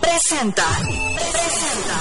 Presenta. 0.00 0.64
Presenta. 1.20 2.00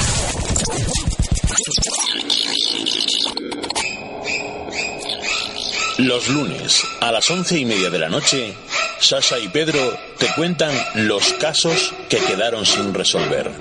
Los 5.97 6.29
lunes 6.29 6.81
a 7.01 7.11
las 7.11 7.29
once 7.29 7.59
y 7.59 7.65
media 7.65 7.89
de 7.89 7.99
la 7.99 8.07
noche, 8.07 8.55
Sasha 9.01 9.37
y 9.37 9.49
Pedro 9.49 9.79
te 10.17 10.27
cuentan 10.35 10.73
los 10.95 11.33
casos 11.33 11.93
que 12.07 12.19
quedaron 12.19 12.65
sin 12.65 12.93
resolver. 12.93 13.51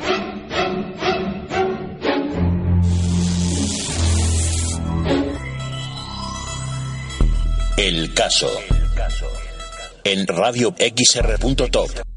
El 7.76 8.14
caso. 8.14 8.48
En 10.04 10.26
radio 10.28 10.72
xr.top. 10.78 12.11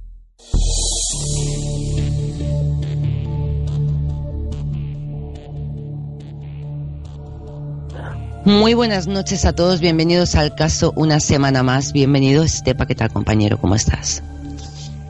Muy 8.46 8.76
buenas 8.76 9.08
noches 9.08 9.44
a 9.46 9.54
todos, 9.54 9.80
bienvenidos 9.80 10.36
al 10.36 10.54
caso 10.54 10.94
una 10.96 11.20
semana 11.20 11.64
más. 11.64 11.92
Bienvenido 11.94 12.44
Estepa, 12.44 12.86
¿qué 12.86 12.94
tal 12.94 13.12
compañero? 13.12 13.58
¿Cómo 13.58 13.74
estás? 13.74 14.22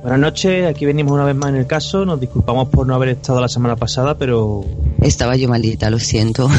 Buenas 0.01 0.19
noches, 0.21 0.65
aquí 0.65 0.85
venimos 0.85 1.11
una 1.11 1.25
vez 1.25 1.35
más 1.35 1.49
en 1.49 1.57
el 1.57 1.67
caso. 1.67 2.05
Nos 2.05 2.21
disculpamos 2.21 2.69
por 2.69 2.87
no 2.87 2.95
haber 2.95 3.09
estado 3.09 3.41
la 3.41 3.49
semana 3.49 3.75
pasada, 3.75 4.17
pero. 4.17 4.63
Estaba 5.01 5.35
yo 5.35 5.49
malita, 5.49 5.89
lo 5.89 5.99
siento. 5.99 6.49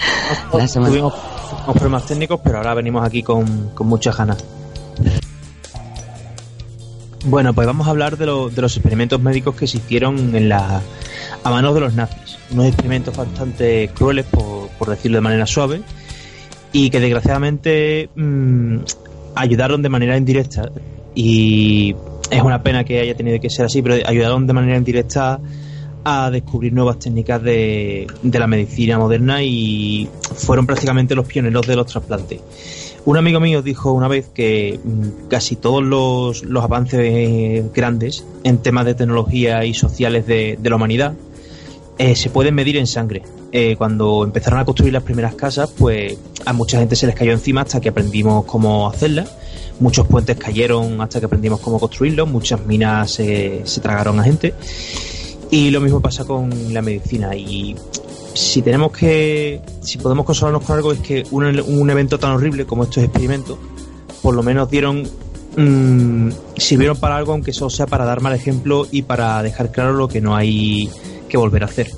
la 0.54 0.66
semana... 0.66 0.88
Tuvimos 0.90 1.14
problemas 1.66 2.06
técnicos, 2.06 2.40
pero 2.42 2.56
ahora 2.56 2.72
venimos 2.72 3.06
aquí 3.06 3.22
con, 3.22 3.68
con 3.74 3.86
muchas 3.88 4.16
ganas. 4.16 4.42
Bueno, 7.26 7.52
pues 7.52 7.66
vamos 7.66 7.86
a 7.86 7.90
hablar 7.90 8.16
de, 8.16 8.24
lo, 8.24 8.48
de, 8.48 8.62
los 8.62 8.74
experimentos 8.74 9.20
médicos 9.20 9.54
que 9.54 9.66
se 9.66 9.76
hicieron 9.76 10.34
en 10.34 10.48
la, 10.48 10.80
a 11.44 11.50
manos 11.50 11.74
de 11.74 11.80
los 11.80 11.92
nazis. 11.92 12.38
Unos 12.50 12.68
experimentos 12.68 13.14
bastante 13.14 13.90
crueles, 13.94 14.24
por, 14.24 14.70
por 14.78 14.88
decirlo 14.88 15.18
de 15.18 15.22
manera 15.22 15.46
suave, 15.46 15.82
y 16.72 16.90
que 16.90 17.00
desgraciadamente 17.00 18.08
mmm, 18.14 18.78
ayudaron 19.34 19.82
de 19.82 19.88
manera 19.88 20.16
indirecta 20.16 20.70
y 21.14 21.94
es 22.30 22.42
una 22.42 22.62
pena 22.62 22.84
que 22.84 23.00
haya 23.00 23.14
tenido 23.14 23.38
que 23.40 23.50
ser 23.50 23.66
así, 23.66 23.82
pero 23.82 23.96
ayudaron 24.06 24.46
de 24.46 24.52
manera 24.52 24.76
indirecta 24.76 25.40
a 26.04 26.30
descubrir 26.30 26.72
nuevas 26.72 26.98
técnicas 26.98 27.42
de, 27.42 28.06
de 28.22 28.38
la 28.38 28.46
medicina 28.46 28.98
moderna 28.98 29.42
y 29.42 30.08
fueron 30.34 30.66
prácticamente 30.66 31.14
los 31.14 31.26
pioneros 31.26 31.66
de 31.66 31.76
los 31.76 31.86
trasplantes. 31.86 32.40
Un 33.04 33.16
amigo 33.16 33.40
mío 33.40 33.62
dijo 33.62 33.92
una 33.92 34.08
vez 34.08 34.28
que 34.28 34.80
mm, 34.82 35.28
casi 35.28 35.56
todos 35.56 35.82
los, 35.82 36.44
los 36.44 36.64
avances 36.64 37.72
grandes 37.72 38.24
en 38.44 38.58
temas 38.58 38.86
de 38.86 38.94
tecnología 38.94 39.64
y 39.64 39.74
sociales 39.74 40.26
de, 40.26 40.56
de 40.60 40.70
la 40.70 40.76
humanidad 40.76 41.14
eh, 41.98 42.16
se 42.16 42.30
pueden 42.30 42.54
medir 42.54 42.76
en 42.76 42.86
sangre. 42.86 43.22
Eh, 43.52 43.76
cuando 43.76 44.24
empezaron 44.24 44.58
a 44.60 44.64
construir 44.64 44.94
las 44.94 45.02
primeras 45.02 45.34
casas, 45.34 45.70
pues 45.76 46.16
a 46.46 46.52
mucha 46.52 46.78
gente 46.78 46.96
se 46.96 47.06
les 47.06 47.14
cayó 47.14 47.32
encima 47.32 47.60
hasta 47.60 47.80
que 47.80 47.90
aprendimos 47.90 48.46
cómo 48.46 48.88
hacerlas. 48.88 49.30
Muchos 49.78 50.06
puentes 50.06 50.36
cayeron 50.38 51.00
hasta 51.00 51.20
que 51.20 51.26
aprendimos 51.26 51.60
cómo 51.60 51.78
construirlos. 51.78 52.28
Muchas 52.28 52.64
minas 52.64 53.10
se 53.10 53.62
tragaron 53.82 54.18
a 54.20 54.24
gente. 54.24 54.54
Y 55.50 55.70
lo 55.70 55.80
mismo 55.80 56.00
pasa 56.00 56.24
con 56.24 56.72
la 56.72 56.80
medicina. 56.80 57.36
Y 57.36 57.76
si 58.32 58.62
tenemos 58.62 58.92
que, 58.92 59.60
si 59.82 59.98
podemos 59.98 60.24
consolarnos 60.24 60.64
con 60.64 60.76
algo, 60.76 60.92
es 60.92 61.00
que 61.00 61.24
un, 61.30 61.44
un 61.44 61.90
evento 61.90 62.18
tan 62.18 62.30
horrible 62.30 62.64
como 62.64 62.84
estos 62.84 63.04
experimentos, 63.04 63.58
por 64.22 64.34
lo 64.34 64.42
menos 64.42 64.70
dieron 64.70 65.06
mmm, 65.56 66.30
sirvieron 66.56 66.96
para 66.96 67.16
algo, 67.16 67.32
aunque 67.32 67.52
solo 67.52 67.70
sea 67.70 67.86
para 67.86 68.04
dar 68.04 68.20
mal 68.20 68.34
ejemplo 68.34 68.86
y 68.90 69.02
para 69.02 69.42
dejar 69.42 69.70
claro 69.72 69.92
lo 69.92 70.08
que 70.08 70.20
no 70.20 70.34
hay 70.34 70.88
que 71.28 71.36
volver 71.36 71.62
a 71.64 71.66
hacer. 71.66 71.90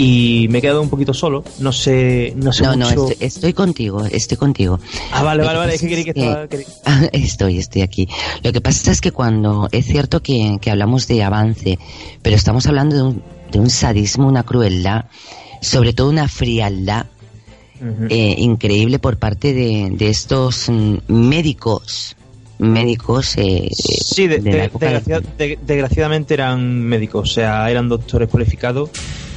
Y 0.00 0.46
me 0.50 0.58
he 0.58 0.62
quedado 0.62 0.80
un 0.80 0.90
poquito 0.90 1.12
solo, 1.12 1.42
no 1.58 1.72
sé, 1.72 2.32
no 2.36 2.52
sé 2.52 2.62
no, 2.62 2.76
mucho... 2.76 2.94
No, 2.94 3.08
estoy, 3.08 3.26
estoy, 3.26 3.52
contigo, 3.52 4.04
estoy 4.06 4.36
contigo. 4.36 4.78
Ah, 5.10 5.24
vale, 5.24 5.42
vale, 5.42 5.58
vale, 5.58 5.74
es 5.74 5.80
que 5.80 6.04
que, 6.04 6.10
estaba... 6.10 6.46
Ah, 6.84 7.08
estoy, 7.12 7.58
estoy 7.58 7.82
aquí. 7.82 8.08
Lo 8.44 8.52
que 8.52 8.60
pasa 8.60 8.92
es 8.92 9.00
que 9.00 9.10
cuando, 9.10 9.68
es 9.72 9.86
cierto 9.86 10.22
que, 10.22 10.58
que 10.60 10.70
hablamos 10.70 11.08
de 11.08 11.24
avance, 11.24 11.80
pero 12.22 12.36
estamos 12.36 12.66
hablando 12.66 12.94
de 12.94 13.02
un, 13.02 13.22
de 13.50 13.58
un 13.58 13.70
sadismo, 13.70 14.28
una 14.28 14.44
crueldad, 14.44 15.06
sobre 15.60 15.92
todo 15.94 16.10
una 16.10 16.28
frialdad 16.28 17.06
uh 17.80 17.84
-huh. 17.84 18.06
eh, 18.08 18.36
increíble 18.38 19.00
por 19.00 19.16
parte 19.16 19.52
de, 19.52 19.90
de 19.90 20.10
estos 20.10 20.68
mm, 20.68 20.98
médicos 21.08 22.14
médicos 22.58 23.36
eh, 23.36 23.68
sí 23.72 24.26
de, 24.26 24.38
de, 24.38 24.50
de, 24.50 24.68
desgraciad, 24.68 25.22
desgraciadamente 25.64 26.34
eran 26.34 26.82
médicos 26.82 27.30
o 27.30 27.32
sea 27.34 27.70
eran 27.70 27.88
doctores 27.88 28.28
cualificados 28.28 28.90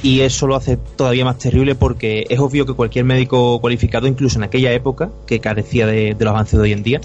y 0.03 0.21
eso 0.21 0.47
lo 0.47 0.55
hace 0.55 0.77
todavía 0.95 1.25
más 1.25 1.37
terrible 1.37 1.75
porque 1.75 2.25
es 2.29 2.39
obvio 2.39 2.65
que 2.65 2.73
cualquier 2.73 3.05
médico 3.05 3.59
cualificado 3.61 4.07
incluso 4.07 4.37
en 4.39 4.43
aquella 4.43 4.71
época 4.71 5.11
que 5.27 5.39
carecía 5.39 5.85
de, 5.85 6.15
los 6.19 6.29
avances 6.29 6.57
de 6.57 6.63
hoy 6.63 6.71
en 6.71 6.83
día 6.83 7.01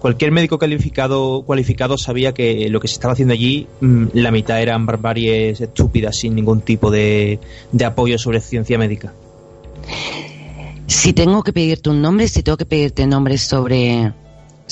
cualquier 0.00 0.32
médico 0.32 0.58
calificado 0.58 1.42
cualificado 1.42 1.96
sabía 1.96 2.32
que 2.34 2.68
lo 2.68 2.80
que 2.80 2.88
se 2.88 2.94
estaba 2.94 3.12
haciendo 3.12 3.34
allí 3.34 3.66
mmm, 3.80 4.06
la 4.14 4.30
mitad 4.30 4.60
eran 4.60 4.86
barbaries 4.86 5.60
estúpidas 5.60 6.16
sin 6.16 6.34
ningún 6.34 6.60
tipo 6.62 6.90
de, 6.90 7.38
de 7.70 7.84
apoyo 7.84 8.18
sobre 8.18 8.40
ciencia 8.40 8.78
médica 8.78 9.12
si 10.86 11.12
tengo 11.12 11.42
que 11.42 11.52
pedirte 11.52 11.90
un 11.90 12.02
nombre 12.02 12.26
si 12.28 12.42
tengo 12.42 12.56
que 12.56 12.66
pedirte 12.66 13.06
nombres 13.06 13.42
sobre 13.42 14.12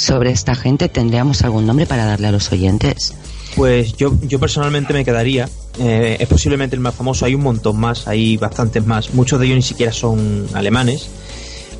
sobre 0.00 0.30
esta 0.30 0.54
gente, 0.54 0.88
¿tendríamos 0.88 1.42
algún 1.42 1.66
nombre 1.66 1.84
para 1.84 2.06
darle 2.06 2.28
a 2.28 2.32
los 2.32 2.50
oyentes? 2.52 3.14
Pues 3.56 3.96
yo, 3.96 4.12
yo 4.22 4.38
personalmente 4.38 4.92
me 4.92 5.04
quedaría, 5.04 5.48
eh, 5.78 6.16
es 6.20 6.28
posiblemente 6.28 6.76
el 6.76 6.80
más 6.80 6.94
famoso, 6.94 7.24
hay 7.24 7.34
un 7.34 7.42
montón 7.42 7.78
más, 7.78 8.06
hay 8.06 8.36
bastantes 8.36 8.86
más, 8.86 9.12
muchos 9.12 9.40
de 9.40 9.46
ellos 9.46 9.56
ni 9.56 9.62
siquiera 9.62 9.92
son 9.92 10.46
alemanes, 10.54 11.08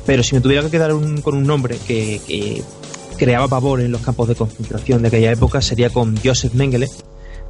pero 0.05 0.21
si 0.23 0.35
me 0.35 0.41
tuviera 0.41 0.63
que 0.63 0.69
quedar 0.69 0.93
un, 0.93 1.21
con 1.21 1.35
un 1.35 1.43
nombre 1.43 1.77
que, 1.87 2.19
que, 2.27 2.63
creaba 3.17 3.47
pavor 3.47 3.81
en 3.81 3.91
los 3.91 4.01
campos 4.01 4.27
de 4.27 4.33
concentración 4.33 5.03
de 5.03 5.09
aquella 5.09 5.31
época 5.31 5.61
sería 5.61 5.91
con 5.91 6.17
Joseph 6.17 6.53
Mengele, 6.55 6.89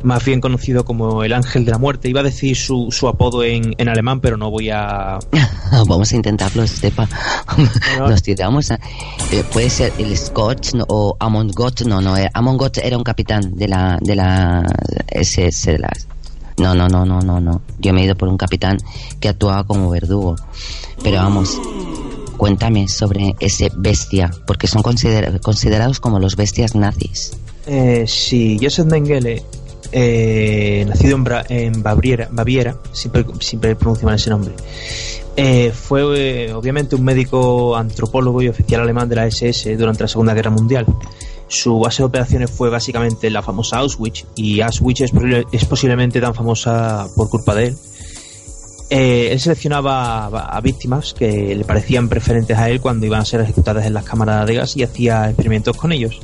más 0.03 0.23
bien 0.25 0.41
conocido 0.41 0.85
como 0.85 1.23
el 1.23 1.33
ángel 1.33 1.65
de 1.65 1.71
la 1.71 1.77
muerte. 1.77 2.09
Iba 2.09 2.21
a 2.21 2.23
decir 2.23 2.55
su, 2.55 2.87
su 2.91 3.07
apodo 3.07 3.43
en, 3.43 3.73
en, 3.77 3.89
alemán, 3.89 4.19
pero 4.19 4.37
no 4.37 4.49
voy 4.49 4.69
a... 4.69 5.19
Vamos 5.87 6.11
a 6.11 6.15
intentarlo, 6.15 6.63
Estepa. 6.63 7.07
No. 7.97 8.07
Nos 8.07 8.21
tiramos 8.21 8.71
a... 8.71 8.75
Eh, 9.31 9.43
puede 9.51 9.69
ser 9.69 9.93
el 9.97 10.15
Scotch 10.17 10.73
no, 10.73 10.85
o 10.87 11.15
Amon 11.19 11.49
Gott, 11.49 11.81
no, 11.81 12.01
no, 12.01 12.15
Amon 12.33 12.57
Gott 12.57 12.77
era 12.77 12.97
un 12.97 13.03
capitán 13.03 13.55
de 13.55 13.67
la, 13.67 13.97
de 14.01 14.15
la 14.15 14.65
SS, 15.07 15.73
de 15.73 15.79
la... 15.79 15.89
No, 16.57 16.75
no, 16.75 16.87
no, 16.87 17.05
no, 17.05 17.21
no, 17.21 17.39
no. 17.39 17.61
Yo 17.79 17.93
me 17.93 18.01
he 18.01 18.05
ido 18.05 18.15
por 18.15 18.27
un 18.27 18.37
capitán 18.37 18.77
que 19.19 19.29
actuaba 19.29 19.63
como 19.63 19.89
verdugo. 19.89 20.35
Pero 21.03 21.17
vamos, 21.17 21.59
cuéntame 22.37 22.87
sobre 22.87 23.35
ese 23.39 23.71
bestia, 23.75 24.31
porque 24.45 24.67
son 24.67 24.83
consider 24.83 25.39
considerados 25.41 25.99
como 25.99 26.19
los 26.19 26.35
bestias 26.35 26.75
nazis. 26.75 27.31
Eh, 27.67 28.05
sí, 28.07 28.59
Joseph 28.61 28.87
Mengele 28.87 29.43
eh, 29.91 30.85
nacido 30.87 31.15
en, 31.15 31.23
Bra 31.23 31.45
en 31.47 31.83
Baviera, 31.83 32.27
Baviera, 32.31 32.75
siempre, 32.91 33.25
siempre 33.39 33.75
pronuncio 33.75 34.05
mal 34.05 34.15
ese 34.15 34.29
nombre. 34.29 34.53
Eh, 35.37 35.71
fue 35.71 36.01
eh, 36.17 36.53
obviamente 36.53 36.95
un 36.95 37.03
médico 37.03 37.75
antropólogo 37.77 38.41
y 38.41 38.49
oficial 38.49 38.81
alemán 38.81 39.07
de 39.07 39.15
la 39.15 39.27
SS 39.27 39.77
durante 39.77 40.03
la 40.03 40.07
Segunda 40.07 40.33
Guerra 40.33 40.51
Mundial. 40.51 40.85
Su 41.47 41.79
base 41.79 42.01
de 42.01 42.05
operaciones 42.05 42.51
fue 42.51 42.69
básicamente 42.69 43.29
la 43.29 43.41
famosa 43.41 43.77
Auschwitz 43.79 44.25
y 44.35 44.61
Auschwitz 44.61 45.01
es, 45.51 45.65
posiblemente 45.65 46.21
tan 46.21 46.33
famosa 46.33 47.07
por 47.15 47.29
culpa 47.29 47.55
de 47.55 47.67
él. 47.67 47.77
Eh, 48.89 49.29
él 49.31 49.39
seleccionaba 49.39 50.25
a, 50.25 50.57
a, 50.57 50.61
víctimas 50.61 51.13
que 51.13 51.55
le 51.55 51.63
parecían 51.63 52.09
preferentes 52.09 52.57
a 52.57 52.69
él 52.69 52.81
cuando 52.81 53.05
iban 53.05 53.21
a 53.21 53.25
ser 53.25 53.39
ejecutadas 53.39 53.85
en 53.85 53.93
las 53.93 54.03
cámaras 54.03 54.45
de 54.45 54.55
gas 54.55 54.75
y 54.75 54.83
hacía 54.83 55.29
experimentos 55.29 55.77
con 55.77 55.93
ellos. 55.93 56.19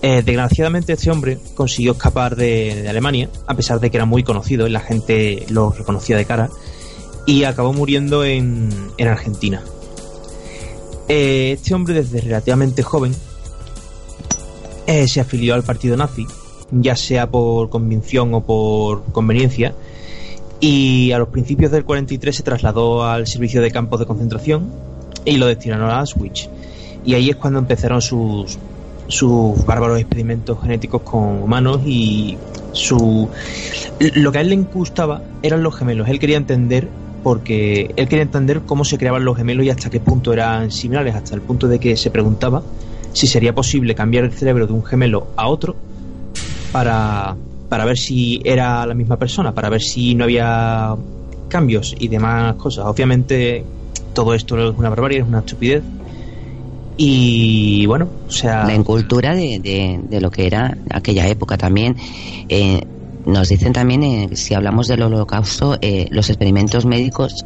Eh, 0.00 0.22
desgraciadamente 0.24 0.92
este 0.92 1.10
hombre 1.10 1.38
consiguió 1.54 1.92
escapar 1.92 2.36
de, 2.36 2.86
Alemania, 2.88 3.28
a 3.46 3.54
pesar 3.54 3.80
de 3.80 3.90
que 3.90 3.96
era 3.96 4.06
muy 4.06 4.22
conocido 4.22 4.66
y 4.66 4.70
la 4.70 4.80
gente 4.80 5.44
lo 5.50 5.70
reconocía 5.70 6.16
de 6.16 6.24
cara, 6.24 6.50
y 7.26 7.44
acabó 7.44 7.72
muriendo 7.72 8.24
en, 8.24 8.70
en 8.96 9.08
Argentina. 9.08 9.62
Eh, 11.08 11.52
este 11.52 11.74
hombre 11.74 11.94
desde 11.94 12.20
relativamente 12.20 12.82
joven 12.82 13.14
eh, 14.86 15.08
se 15.08 15.20
afilió 15.20 15.54
al 15.54 15.62
partido 15.62 15.96
nazi, 15.96 16.26
ya 16.70 16.94
sea 16.94 17.28
por 17.30 17.68
convicción 17.68 18.32
o 18.34 18.44
por 18.44 19.04
conveniencia, 19.12 19.74
y 20.60 21.12
a 21.12 21.18
los 21.18 21.28
principios 21.28 21.72
del 21.72 21.84
43 21.84 22.34
se 22.34 22.42
trasladó 22.42 23.04
al 23.04 23.26
servicio 23.26 23.60
de 23.62 23.70
campos 23.70 24.00
de 24.00 24.06
concentración 24.06 24.70
y 25.24 25.36
lo 25.38 25.46
destinaron 25.46 25.90
a 25.90 26.00
Auschwitz. 26.00 26.48
Y 27.04 27.14
ahí 27.14 27.30
es 27.30 27.36
cuando 27.36 27.58
empezaron 27.58 28.02
sus 28.02 28.58
sus 29.08 29.64
bárbaros 29.64 29.98
experimentos 29.98 30.58
genéticos 30.62 31.02
con 31.02 31.42
humanos 31.42 31.80
y 31.84 32.36
su 32.72 33.28
lo 33.98 34.32
que 34.32 34.38
a 34.38 34.40
él 34.42 34.50
le 34.50 34.56
gustaba 34.56 35.22
eran 35.42 35.62
los 35.62 35.74
gemelos. 35.74 36.08
Él 36.08 36.18
quería 36.18 36.36
entender 36.36 36.88
porque 37.22 37.92
él 37.96 38.08
quería 38.08 38.22
entender 38.22 38.62
cómo 38.64 38.84
se 38.84 38.96
creaban 38.98 39.24
los 39.24 39.36
gemelos 39.36 39.66
y 39.66 39.70
hasta 39.70 39.90
qué 39.90 40.00
punto 40.00 40.32
eran 40.32 40.70
similares, 40.70 41.14
hasta 41.14 41.34
el 41.34 41.40
punto 41.40 41.66
de 41.66 41.78
que 41.78 41.96
se 41.96 42.10
preguntaba 42.10 42.62
si 43.12 43.26
sería 43.26 43.54
posible 43.54 43.94
cambiar 43.94 44.24
el 44.24 44.32
cerebro 44.32 44.66
de 44.66 44.72
un 44.72 44.84
gemelo 44.84 45.28
a 45.36 45.48
otro 45.48 45.74
para, 46.70 47.34
para 47.68 47.84
ver 47.84 47.96
si 47.96 48.40
era 48.44 48.86
la 48.86 48.94
misma 48.94 49.16
persona, 49.16 49.52
para 49.52 49.68
ver 49.68 49.80
si 49.80 50.14
no 50.14 50.24
había 50.24 50.94
cambios 51.48 51.96
y 51.98 52.08
demás 52.08 52.54
cosas. 52.56 52.84
Obviamente 52.86 53.64
todo 54.12 54.34
esto 54.34 54.58
es 54.58 54.76
una 54.76 54.90
barbarie, 54.90 55.20
es 55.20 55.26
una 55.26 55.40
estupidez. 55.40 55.82
Y 57.00 57.86
bueno, 57.86 58.08
o 58.26 58.30
sea... 58.30 58.64
La 58.64 58.74
incultura 58.74 59.32
de, 59.32 60.00
de, 60.02 60.20
lo 60.20 60.32
que 60.32 60.48
era 60.48 60.76
aquella 60.90 61.28
época 61.28 61.56
también. 61.56 61.96
Eh, 62.48 62.82
nos 63.24 63.48
dicen 63.48 63.72
también, 63.72 64.02
eh, 64.02 64.30
si 64.32 64.52
hablamos 64.54 64.88
del 64.88 65.02
holocausto, 65.02 65.78
eh, 65.80 66.08
los 66.10 66.28
experimentos 66.28 66.86
médicos 66.86 67.44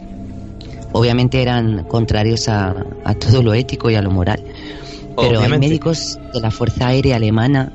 obviamente 0.92 1.42
eran 1.42 1.84
contrarios 1.84 2.48
a, 2.48 2.74
a, 3.04 3.14
todo 3.14 3.42
lo 3.42 3.52
ético 3.52 3.90
y 3.90 3.94
a 3.94 4.00
lo 4.00 4.10
moral. 4.10 4.42
Pero 5.18 5.40
hay 5.40 5.58
médicos 5.58 6.18
de 6.32 6.40
la 6.40 6.50
Fuerza 6.50 6.86
Aérea 6.86 7.16
Alemana 7.16 7.72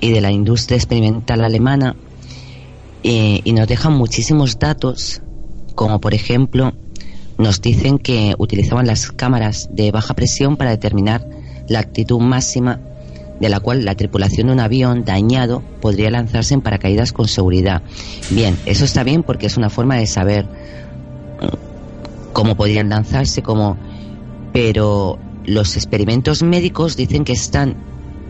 y 0.00 0.10
de 0.12 0.20
la 0.20 0.30
industria 0.30 0.76
experimental 0.76 1.42
alemana 1.42 1.96
y 3.02 3.52
nos 3.52 3.66
dejan 3.68 3.94
muchísimos 3.94 4.58
datos, 4.58 5.22
como 5.74 6.00
por 6.00 6.12
ejemplo 6.12 6.74
nos 7.38 7.60
dicen 7.60 7.98
que 7.98 8.34
utilizaban 8.38 8.86
las 8.86 9.10
cámaras 9.12 9.68
de 9.70 9.90
baja 9.90 10.14
presión 10.14 10.56
para 10.56 10.70
determinar 10.70 11.26
la 11.68 11.80
actitud 11.80 12.20
máxima 12.20 12.80
de 13.40 13.48
la 13.48 13.60
cual 13.60 13.84
la 13.84 13.94
tripulación 13.94 14.46
de 14.46 14.54
un 14.54 14.60
avión 14.60 15.04
dañado 15.04 15.62
podría 15.80 16.10
lanzarse 16.10 16.54
en 16.54 16.62
paracaídas 16.62 17.12
con 17.12 17.28
seguridad. 17.28 17.82
Bien, 18.30 18.56
eso 18.64 18.84
está 18.84 19.04
bien 19.04 19.22
porque 19.22 19.46
es 19.46 19.56
una 19.56 19.68
forma 19.68 19.96
de 19.96 20.06
saber 20.06 20.44
mm, 20.46 22.32
cómo 22.32 22.54
podrían 22.56 22.88
lanzarse, 22.88 23.42
cómo... 23.42 23.76
pero 24.52 25.18
los 25.44 25.76
experimentos 25.76 26.42
médicos 26.42 26.96
dicen 26.96 27.24
que 27.24 27.32
están 27.32 27.76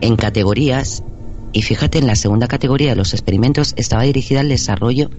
en 0.01 0.15
categorías 0.17 1.03
y 1.53 1.61
fíjate, 1.61 1.97
en 1.99 2.07
la 2.07 2.15
segunda 2.15 2.47
categoría 2.47 2.89
de 2.89 2.95
los 2.95 3.13
experimentos 3.13 3.73
estaba 3.77 4.03
dirigida 4.03 4.41
al 4.41 4.49
desarrollo 4.49 5.09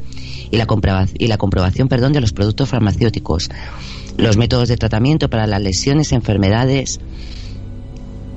y 0.51 0.57
la, 0.57 0.67
comprobación, 0.67 1.17
y 1.19 1.27
la 1.27 1.39
comprobación 1.39 1.89
perdón, 1.89 2.13
de 2.13 2.21
los 2.21 2.33
productos 2.33 2.69
farmacéuticos, 2.69 3.49
los 4.17 4.37
métodos 4.37 4.69
de 4.69 4.77
tratamiento 4.77 5.29
para 5.29 5.47
las 5.47 5.63
lesiones, 5.63 6.13
enfermedades, 6.13 7.01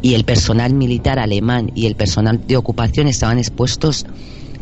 y 0.01 0.15
el 0.15 0.23
personal 0.23 0.73
militar 0.73 1.19
alemán 1.19 1.71
y 1.75 1.85
el 1.85 1.95
personal 1.95 2.41
de 2.47 2.57
ocupación 2.57 3.07
estaban 3.07 3.37
expuestos 3.37 4.05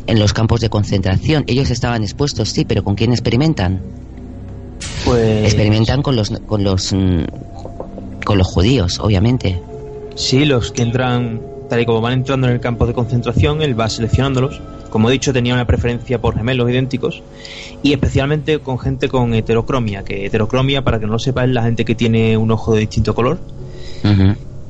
en 0.07 0.19
los 0.19 0.33
campos 0.33 0.59
de 0.59 0.69
concentración. 0.69 1.43
Ellos 1.47 1.69
estaban 1.69 2.03
expuestos, 2.03 2.49
sí, 2.49 2.65
pero 2.65 2.83
¿con 2.83 2.95
quién 2.95 3.11
experimentan? 3.11 3.81
Pues... 5.05 5.45
Experimentan 5.45 6.01
con 6.01 6.15
los, 6.15 6.29
con 6.45 6.63
los, 6.63 6.91
mm, 6.91 7.23
con 8.25 8.37
los 8.37 8.47
judíos, 8.47 8.99
obviamente. 8.99 9.61
Sí, 10.15 10.43
los 10.43 10.71
que 10.71 10.81
entran 10.81 11.41
tal 11.69 11.80
y 11.80 11.86
como 11.86 12.01
van 12.01 12.13
entrando 12.13 12.48
en 12.48 12.54
el 12.54 12.60
campo 12.60 12.86
de 12.86 12.94
concentración, 12.94 13.62
él 13.62 13.80
va 13.80 13.88
seleccionándolos. 13.89 14.62
Como 14.89 15.10
he 15.10 15.13
dicho, 15.13 15.31
tenía 15.31 15.54
una 15.54 15.66
preferencia 15.66 16.19
por 16.19 16.36
gemelos 16.36 16.69
idénticos 16.69 17.21
y 17.83 17.94
especialmente 17.94 18.60
con 18.60 18.80
gente 18.80 19.07
con 19.07 19.33
heterocromia, 19.33 20.04
que 20.04 20.25
heterocromia, 20.25 20.81
para 20.81 21.00
que 21.00 21.06
no 21.06 21.13
lo 21.13 21.19
sepa, 21.19 21.44
es 21.44 21.51
la 21.51 21.63
gente 21.63 21.86
que 21.86 21.95
tiene 21.95 22.36
un 22.38 22.51
ojo 22.51 22.74
de 22.74 22.81
distinto 22.81 23.13
color. 23.13 23.38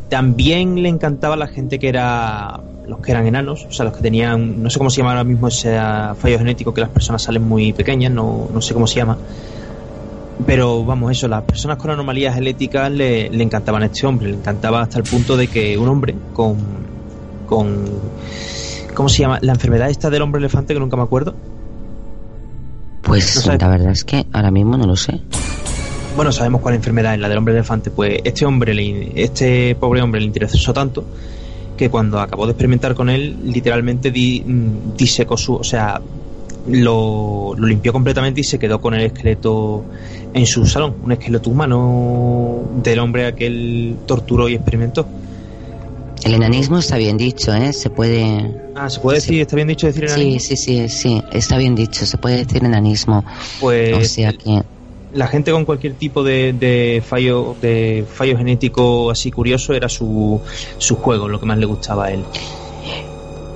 También 0.09 0.81
le 0.81 0.89
encantaba 0.89 1.35
la 1.35 1.47
gente 1.47 1.79
que 1.79 1.87
era 1.87 2.59
los 2.87 2.99
que 2.99 3.11
eran 3.11 3.27
enanos, 3.27 3.65
o 3.69 3.71
sea, 3.71 3.85
los 3.85 3.95
que 3.95 4.01
tenían, 4.01 4.63
no 4.63 4.69
sé 4.71 4.79
cómo 4.79 4.89
se 4.89 4.97
llama 4.97 5.11
ahora 5.11 5.23
mismo 5.23 5.47
ese 5.47 5.77
fallo 6.17 6.39
genético 6.39 6.73
que 6.73 6.81
las 6.81 6.89
personas 6.89 7.21
salen 7.21 7.47
muy 7.47 7.71
pequeñas, 7.71 8.11
no, 8.11 8.49
no 8.51 8.61
sé 8.61 8.73
cómo 8.73 8.87
se 8.87 8.95
llama. 8.95 9.17
Pero 10.45 10.83
vamos, 10.83 11.11
eso, 11.11 11.27
las 11.27 11.43
personas 11.43 11.77
con 11.77 11.91
anomalías 11.91 12.33
genéticas 12.33 12.91
le, 12.91 13.29
le 13.29 13.43
encantaban 13.43 13.83
a 13.83 13.85
este 13.85 14.07
hombre, 14.07 14.29
le 14.29 14.37
encantaba 14.37 14.81
hasta 14.81 14.97
el 14.97 15.03
punto 15.03 15.37
de 15.37 15.47
que 15.47 15.77
un 15.77 15.87
hombre 15.87 16.15
con 16.33 16.57
con 17.49 17.85
¿cómo 18.93 19.09
se 19.09 19.23
llama? 19.23 19.39
La 19.41 19.53
enfermedad 19.53 19.89
esta 19.89 20.09
del 20.09 20.21
hombre 20.21 20.39
elefante 20.39 20.73
que 20.73 20.79
nunca 20.79 20.95
me 20.95 21.03
acuerdo. 21.03 21.35
Pues 23.01 23.45
la 23.47 23.67
verdad 23.67 23.91
es 23.91 24.03
que 24.03 24.25
ahora 24.31 24.51
mismo 24.51 24.77
no 24.77 24.85
lo 24.85 24.95
sé. 24.95 25.19
Bueno, 26.15 26.31
sabemos 26.31 26.61
cuál 26.61 26.75
enfermedad 26.75 27.13
es 27.13 27.19
la 27.19 27.29
del 27.29 27.37
hombre 27.37 27.53
elefante. 27.53 27.89
Pues 27.89 28.19
este 28.23 28.45
hombre, 28.45 29.11
este 29.15 29.75
pobre 29.75 30.01
hombre 30.01 30.21
le 30.21 30.27
interesó 30.27 30.73
tanto 30.73 31.03
que 31.75 31.89
cuando 31.89 32.19
acabó 32.19 32.45
de 32.45 32.51
experimentar 32.51 32.93
con 32.93 33.09
él, 33.09 33.37
literalmente 33.45 34.11
di, 34.11 34.43
mm, 34.45 34.97
disecó 34.97 35.37
su, 35.37 35.55
o 35.55 35.63
sea, 35.63 36.01
lo, 36.67 37.55
lo, 37.57 37.67
limpió 37.67 37.93
completamente 37.93 38.41
y 38.41 38.43
se 38.43 38.59
quedó 38.59 38.81
con 38.81 38.93
el 38.93 39.01
esqueleto 39.01 39.85
en 40.33 40.45
su 40.45 40.65
salón, 40.65 40.95
un 41.03 41.13
esqueleto 41.13 41.49
humano 41.49 42.63
del 42.83 42.99
hombre 42.99 43.27
a 43.27 43.33
que 43.33 43.47
él 43.47 43.95
torturó 44.05 44.49
y 44.49 44.55
experimentó. 44.55 45.07
El 46.23 46.33
enanismo 46.33 46.79
está 46.79 46.97
bien 46.97 47.17
dicho, 47.17 47.53
¿eh? 47.53 47.71
Se 47.71 47.89
puede... 47.89 48.55
Ah, 48.75 48.89
¿se 48.89 48.99
puede 48.99 49.17
decir? 49.17 49.41
¿Está 49.41 49.55
bien 49.55 49.67
dicho 49.67 49.87
decir 49.87 50.05
enanismo? 50.05 50.39
Sí, 50.39 50.57
sí, 50.57 50.57
sí, 50.57 50.89
sí, 50.89 51.23
está 51.31 51.57
bien 51.57 51.75
dicho, 51.75 52.05
se 52.05 52.17
puede 52.17 52.43
decir 52.43 52.63
enanismo. 52.63 53.23
Pues... 53.59 53.95
O 53.95 54.03
sea 54.03 54.33
que... 54.33 54.63
La 55.13 55.27
gente 55.27 55.51
con 55.51 55.65
cualquier 55.65 55.95
tipo 55.95 56.23
de, 56.23 57.01
fallo 57.05 57.55
de 57.59 58.05
fallo 58.13 58.37
genético 58.37 59.09
así 59.09 59.31
curioso 59.31 59.73
era 59.73 59.89
su, 59.89 60.39
su 60.77 60.97
juego, 60.97 61.27
lo 61.27 61.39
que 61.39 61.47
más 61.47 61.57
le 61.57 61.65
gustaba 61.65 62.05
a 62.05 62.11
él. 62.11 62.23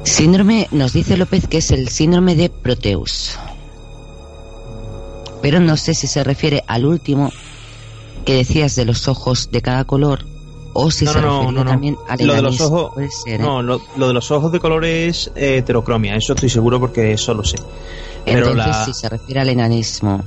Síndrome, 0.04 0.68
nos 0.72 0.94
dice 0.94 1.16
López 1.16 1.48
que 1.48 1.60
es 1.60 1.70
el 1.70 1.90
síndrome 1.90 2.36
de 2.36 2.50
Proteus. 2.50 3.38
Pero 5.44 5.60
no 5.60 5.78
sé 5.78 5.94
si 5.94 6.08
se 6.08 6.24
refiere 6.24 6.64
al 6.66 6.86
último 6.86 7.32
que 8.26 8.34
decías 8.34 8.76
de 8.76 8.86
los 8.86 9.08
ojos 9.08 9.52
de 9.52 9.62
cada 9.62 9.84
color 9.84 10.33
o 10.74 10.92
si 10.92 11.06
se 11.06 11.22
no, 11.22 11.52
no, 11.52 11.64
también 11.64 11.98
lo 12.20 12.34
de 12.34 12.42
los 12.42 12.60
ojos 12.60 12.92
¿eh? 13.26 13.38
no 13.38 13.62
lo, 13.62 13.80
de 13.80 14.14
los 14.14 14.32
ojos 14.32 14.52
de 14.52 14.60
color 14.60 14.84
es 14.86 15.32
eh, 15.36 15.58
heterocromia 15.58 16.16
eso 16.16 16.34
estoy 16.34 16.50
seguro 16.50 16.80
porque 16.80 17.14
eso 17.14 17.34
lo 17.34 17.44
sé. 17.44 17.58
Pero 18.26 18.52
entonces 18.52 18.86
si 18.86 18.94
se 18.94 19.10
refiere 19.10 19.42
al 19.42 19.50
enanismo. 19.50 20.24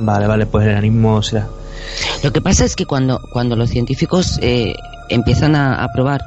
Vale 0.00 0.26
vale 0.26 0.46
pues 0.46 0.64
el 0.64 0.72
enanismo 0.72 1.22
será. 1.22 1.48
Lo 2.22 2.32
que 2.32 2.40
pasa 2.40 2.64
es 2.64 2.76
que 2.76 2.84
cuando 2.84 3.20
cuando 3.32 3.56
los 3.56 3.70
científicos 3.70 4.38
eh, 4.42 4.74
empiezan 5.08 5.54
a, 5.54 5.82
a, 5.82 5.92
probar 5.92 6.22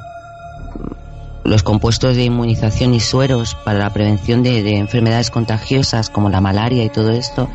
los 1.44 1.62
compuestos 1.62 2.16
de 2.16 2.24
inmunización 2.24 2.94
y 2.94 3.00
sueros 3.00 3.56
para 3.64 3.78
la 3.78 3.92
prevención 3.92 4.42
de, 4.42 4.62
de 4.62 4.78
enfermedades 4.78 5.30
contagiosas 5.30 6.08
como 6.08 6.30
la 6.30 6.40
malaria 6.40 6.84
y 6.84 6.88
todo 6.88 7.10
esto 7.10 7.48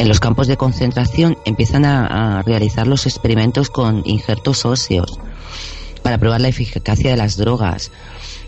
en 0.00 0.08
los 0.08 0.18
campos 0.18 0.46
de 0.46 0.56
concentración 0.56 1.36
empiezan 1.44 1.84
a, 1.84 2.40
realizar 2.42 2.86
los 2.86 3.04
experimentos 3.04 3.68
con 3.68 4.00
injertos 4.06 4.64
óseos 4.64 5.20
para 6.02 6.16
probar 6.16 6.40
la 6.40 6.48
eficacia 6.48 7.10
de 7.10 7.18
las 7.18 7.36
drogas. 7.36 7.92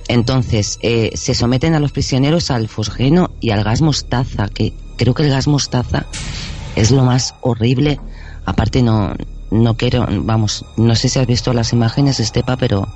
Entonces, 0.08 0.78
eh, 0.80 1.10
se 1.14 1.34
someten 1.34 1.74
a 1.74 1.78
los 1.78 1.92
prisioneros 1.92 2.50
al 2.50 2.68
fosgeno 2.68 3.32
y 3.40 3.50
al 3.50 3.64
gas 3.64 3.82
mostaza, 3.82 4.48
que 4.48 4.72
creo 4.96 5.12
que 5.12 5.24
el 5.24 5.28
gas 5.28 5.46
mostaza 5.46 6.06
es 6.74 6.90
lo 6.90 7.04
más 7.04 7.34
horrible. 7.42 8.00
Aparte, 8.46 8.82
no, 8.82 9.14
no 9.50 9.76
quiero, 9.76 10.06
vamos, 10.08 10.64
no 10.78 10.94
sé 10.94 11.10
si 11.10 11.18
has 11.18 11.26
visto 11.26 11.52
las 11.52 11.74
imágenes, 11.74 12.18
Estepa, 12.18 12.56
pero 12.56 12.88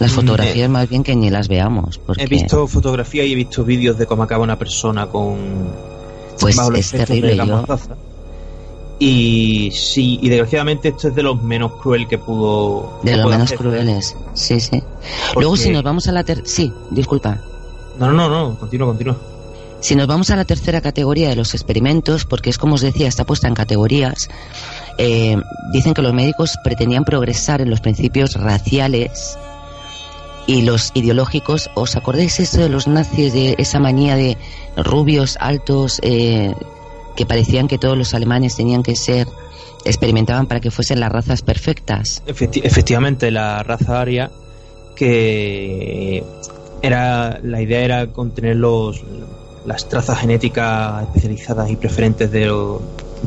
las 0.00 0.10
mm, 0.10 0.14
fotografías 0.16 0.66
eh, 0.66 0.68
más 0.68 0.88
bien 0.88 1.04
que 1.04 1.14
ni 1.14 1.30
las 1.30 1.46
veamos. 1.46 2.00
He 2.16 2.26
visto 2.26 2.66
fotografía 2.66 3.24
y 3.24 3.30
he 3.30 3.36
visto 3.36 3.62
vídeos 3.64 3.96
de 3.96 4.06
cómo 4.06 4.24
acaba 4.24 4.42
una 4.42 4.58
persona 4.58 5.06
con 5.06 6.01
pues 6.42 6.58
es 6.74 6.90
terrible. 6.90 7.38
Y 8.98 9.72
sí, 9.72 10.20
y 10.22 10.28
desgraciadamente 10.28 10.90
esto 10.90 11.08
es 11.08 11.14
de 11.14 11.24
los 11.24 11.42
menos 11.42 11.72
cruel 11.72 12.06
que 12.06 12.18
pudo. 12.18 13.00
De 13.02 13.16
los 13.16 13.28
menos 13.28 13.52
crueles, 13.52 14.16
sí, 14.34 14.60
sí. 14.60 14.82
Luego, 15.34 15.56
si 15.56 15.70
nos 15.70 15.82
vamos 15.82 16.06
a 16.06 16.12
la 16.12 16.22
tercera. 16.22 16.48
Sí, 16.48 16.72
disculpa. 16.90 17.40
No, 17.98 18.12
no, 18.12 18.28
no, 18.28 18.56
continúa, 18.58 18.88
continúa. 18.88 19.16
Si 19.80 19.96
nos 19.96 20.06
vamos 20.06 20.30
a 20.30 20.36
la 20.36 20.44
tercera 20.44 20.80
categoría 20.80 21.28
de 21.30 21.34
los 21.34 21.54
experimentos, 21.54 22.24
porque 22.24 22.50
es 22.50 22.58
como 22.58 22.76
os 22.76 22.82
decía, 22.82 23.08
está 23.08 23.24
puesta 23.24 23.48
en 23.48 23.54
categorías, 23.54 24.28
eh, 24.98 25.36
dicen 25.72 25.94
que 25.94 26.02
los 26.02 26.14
médicos 26.14 26.56
pretendían 26.62 27.04
progresar 27.04 27.60
en 27.60 27.70
los 27.70 27.80
principios 27.80 28.34
raciales 28.34 29.36
y 30.46 30.62
los 30.62 30.90
ideológicos, 30.94 31.70
¿os 31.74 31.96
acordáis 31.96 32.40
eso 32.40 32.60
de 32.60 32.68
los 32.68 32.86
nazis, 32.86 33.32
de 33.32 33.54
esa 33.58 33.78
manía 33.78 34.16
de 34.16 34.36
rubios, 34.76 35.36
altos, 35.40 36.00
eh, 36.02 36.54
que 37.16 37.26
parecían 37.26 37.68
que 37.68 37.78
todos 37.78 37.96
los 37.96 38.14
alemanes 38.14 38.56
tenían 38.56 38.82
que 38.82 38.96
ser, 38.96 39.28
experimentaban 39.84 40.46
para 40.46 40.60
que 40.60 40.70
fuesen 40.70 41.00
las 41.00 41.12
razas 41.12 41.42
perfectas? 41.42 42.22
efectivamente, 42.26 43.30
la 43.30 43.62
raza 43.62 44.00
aria, 44.00 44.30
que 44.96 46.24
era, 46.82 47.38
la 47.42 47.62
idea 47.62 47.80
era 47.80 48.06
contener 48.08 48.56
los, 48.56 49.02
las 49.64 49.88
trazas 49.88 50.18
genéticas 50.18 51.02
especializadas 51.04 51.70
y 51.70 51.76
preferentes 51.76 52.30
de, 52.30 52.52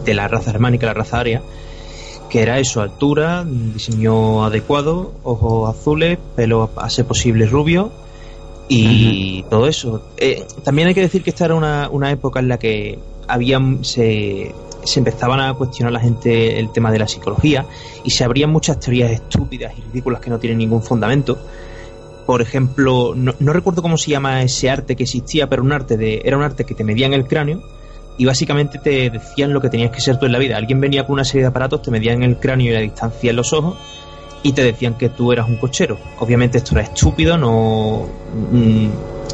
de 0.03 0.13
la 0.13 0.27
raza 0.27 0.51
germánica, 0.51 0.86
la 0.88 0.93
raza 0.93 1.19
aria, 1.19 1.41
que 2.29 2.41
era 2.41 2.60
eso, 2.60 2.82
altura, 2.82 3.46
diseño 3.46 4.44
adecuado, 4.44 5.13
ojos 5.24 5.70
azules, 5.70 6.17
pelo 6.36 6.70
a 6.75 6.89
ser 6.89 7.05
posible 7.05 7.46
rubio 7.46 7.91
y 8.67 9.44
todo 9.44 9.67
eso. 9.67 10.01
Eh, 10.17 10.46
también 10.63 10.88
hay 10.88 10.94
que 10.94 11.01
decir 11.01 11.24
que 11.24 11.29
esta 11.29 11.46
era 11.46 11.55
una, 11.55 11.89
una 11.89 12.12
época 12.12 12.39
en 12.39 12.48
la 12.48 12.58
que 12.58 13.00
habían, 13.27 13.84
se, 13.84 14.53
se 14.84 15.00
empezaban 15.00 15.39
a 15.39 15.53
cuestionar 15.53 15.94
la 15.94 16.00
gente 16.00 16.60
el 16.60 16.72
tema 16.72 16.91
de 16.91 17.00
la 17.00 17.08
psicología 17.08 17.65
y 18.03 18.12
se 18.12 18.24
abrían 18.24 18.50
muchas 18.50 18.79
teorías 18.79 19.12
estúpidas 19.12 19.74
y 19.77 19.82
ridículas 19.82 20.20
que 20.20 20.29
no 20.29 20.39
tienen 20.39 20.58
ningún 20.58 20.82
fundamento 20.82 21.38
por 22.25 22.41
ejemplo, 22.41 23.13
no, 23.15 23.36
no, 23.39 23.53
recuerdo 23.53 23.84
cómo 23.84 23.98
se 23.98 24.10
llama 24.10 24.41
ese 24.41 24.70
arte 24.70 24.96
que 24.96 25.03
existía, 25.03 25.48
pero 25.48 25.62
un 25.62 25.72
arte 25.72 25.96
de, 25.96 26.22
era 26.25 26.38
un 26.38 26.44
arte 26.44 26.65
que 26.65 26.74
te 26.74 26.84
medía 26.84 27.05
en 27.05 27.13
el 27.13 27.27
cráneo 27.27 27.62
y 28.17 28.25
básicamente 28.25 28.79
te 28.79 29.10
decían 29.10 29.53
lo 29.53 29.62
que 29.62 29.69
tenías 29.69 29.91
que 29.91 30.01
ser 30.01 30.17
tú 30.17 30.25
en 30.25 30.31
la 30.31 30.39
vida. 30.39 30.57
Alguien 30.57 30.79
venía 30.79 31.05
con 31.05 31.13
una 31.13 31.25
serie 31.25 31.41
de 31.41 31.48
aparatos, 31.48 31.81
te 31.81 31.91
medían 31.91 32.24
el 32.24 32.38
cráneo 32.38 32.72
y 32.72 32.74
la 32.74 32.81
distancia 32.81 33.29
en 33.29 33.36
los 33.36 33.53
ojos 33.53 33.77
y 34.43 34.53
te 34.53 34.63
decían 34.63 34.95
que 34.95 35.10
tú 35.10 35.31
eras 35.31 35.48
un 35.48 35.57
cochero. 35.57 35.98
Obviamente 36.19 36.60
esto 36.60 36.75
era 36.75 36.84
estúpido, 36.84 37.38
no, 37.38 38.07
mm, 38.51 38.88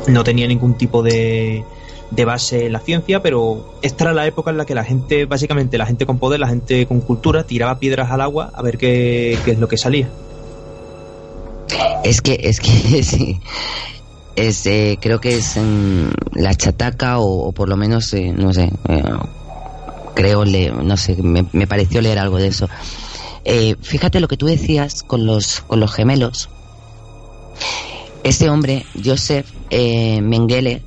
no 0.08 0.24
tenía 0.24 0.48
ningún 0.48 0.78
tipo 0.78 1.04
de, 1.04 1.64
de 2.12 2.26
base 2.26 2.68
en 2.68 2.74
la 2.74 2.80
ciencia, 2.80 3.22
pero 3.22 3.74
esta 3.82 4.06
era 4.06 4.14
la 4.14 4.26
época 4.26 4.52
en 4.52 4.58
la 4.58 4.66
que 4.66 4.76
la 4.76 4.84
gente, 4.84 5.26
básicamente 5.26 5.78
la 5.78 5.86
gente 5.86 6.06
con 6.06 6.18
poder, 6.18 6.40
la 6.40 6.48
gente 6.48 6.86
con 6.86 7.02
cultura, 7.02 7.44
tiraba 7.44 7.80
piedras 7.80 8.10
al 8.12 8.22
agua 8.22 8.52
a 8.54 8.62
ver 8.62 8.78
qué, 8.78 9.38
qué 9.44 9.52
es 9.52 9.60
lo 9.60 9.68
que 9.68 9.78
salía. 9.78 10.10
Es 12.04 12.22
que, 12.22 12.40
es 12.42 12.60
que 12.60 13.04
sí. 13.04 13.40
Es, 14.36 14.66
eh, 14.66 14.98
creo 15.02 15.20
que 15.20 15.36
es 15.36 15.58
en 15.58 16.14
la 16.34 16.54
chataca 16.54 17.20
o, 17.20 17.52
por 17.52 17.68
lo 17.68 17.76
menos, 17.76 18.14
eh, 18.14 18.32
no 18.32 18.54
sé, 18.54 18.72
eh, 18.88 19.04
creo, 20.16 20.46
le, 20.46 20.72
no 20.72 20.96
sé, 20.96 21.22
me, 21.22 21.46
me, 21.52 21.68
pareció 21.68 22.02
leer 22.02 22.18
algo 22.18 22.38
de 22.38 22.48
eso. 22.48 22.70
Eh, 23.44 23.76
fíjate 23.82 24.20
lo 24.20 24.28
que 24.28 24.38
tú 24.38 24.46
decías 24.46 25.04
con 25.04 25.26
los, 25.26 25.62
con 25.62 25.80
los 25.80 25.92
gemelos. 25.94 26.50
Este 28.24 28.50
hombre, 28.50 28.86
Joseph 29.04 29.48
Mengele, 29.72 30.84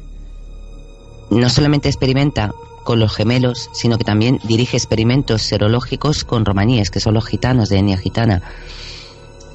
no 1.30 1.48
solamente 1.50 1.88
experimenta 1.88 2.52
con 2.84 3.00
los 3.00 3.14
gemelos, 3.14 3.70
sino 3.72 3.98
que 3.98 4.04
también 4.04 4.38
dirige 4.44 4.76
experimentos 4.76 5.42
serológicos 5.42 6.24
con 6.24 6.44
romaníes, 6.44 6.90
que 6.90 7.00
son 7.00 7.14
los 7.14 7.26
gitanos 7.26 7.68
de 7.70 7.78
etnia 7.78 7.96
gitana, 7.98 8.42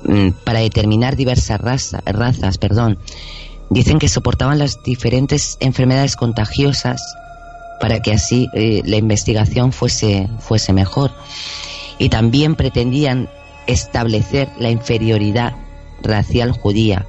mm, 0.03 0.31
para 0.43 0.59
determinar 0.59 1.15
diversas 1.15 1.61
raza, 1.61 2.01
razas. 2.05 2.57
Perdón. 2.57 2.97
Dicen 3.69 3.99
que 3.99 4.09
soportaban 4.09 4.59
las 4.59 4.81
diferentes 4.83 5.57
enfermedades 5.59 6.15
contagiosas 6.15 7.01
para 7.79 8.01
que 8.01 8.13
así 8.13 8.49
eh, 8.53 8.81
la 8.85 8.97
investigación 8.97 9.71
fuese, 9.71 10.27
fuese 10.39 10.73
mejor. 10.73 11.11
Y 11.97 12.09
también 12.09 12.55
pretendían 12.55 13.29
establecer 13.67 14.49
la 14.57 14.69
inferioridad 14.69 15.53
racial 16.01 16.51
judía 16.51 17.05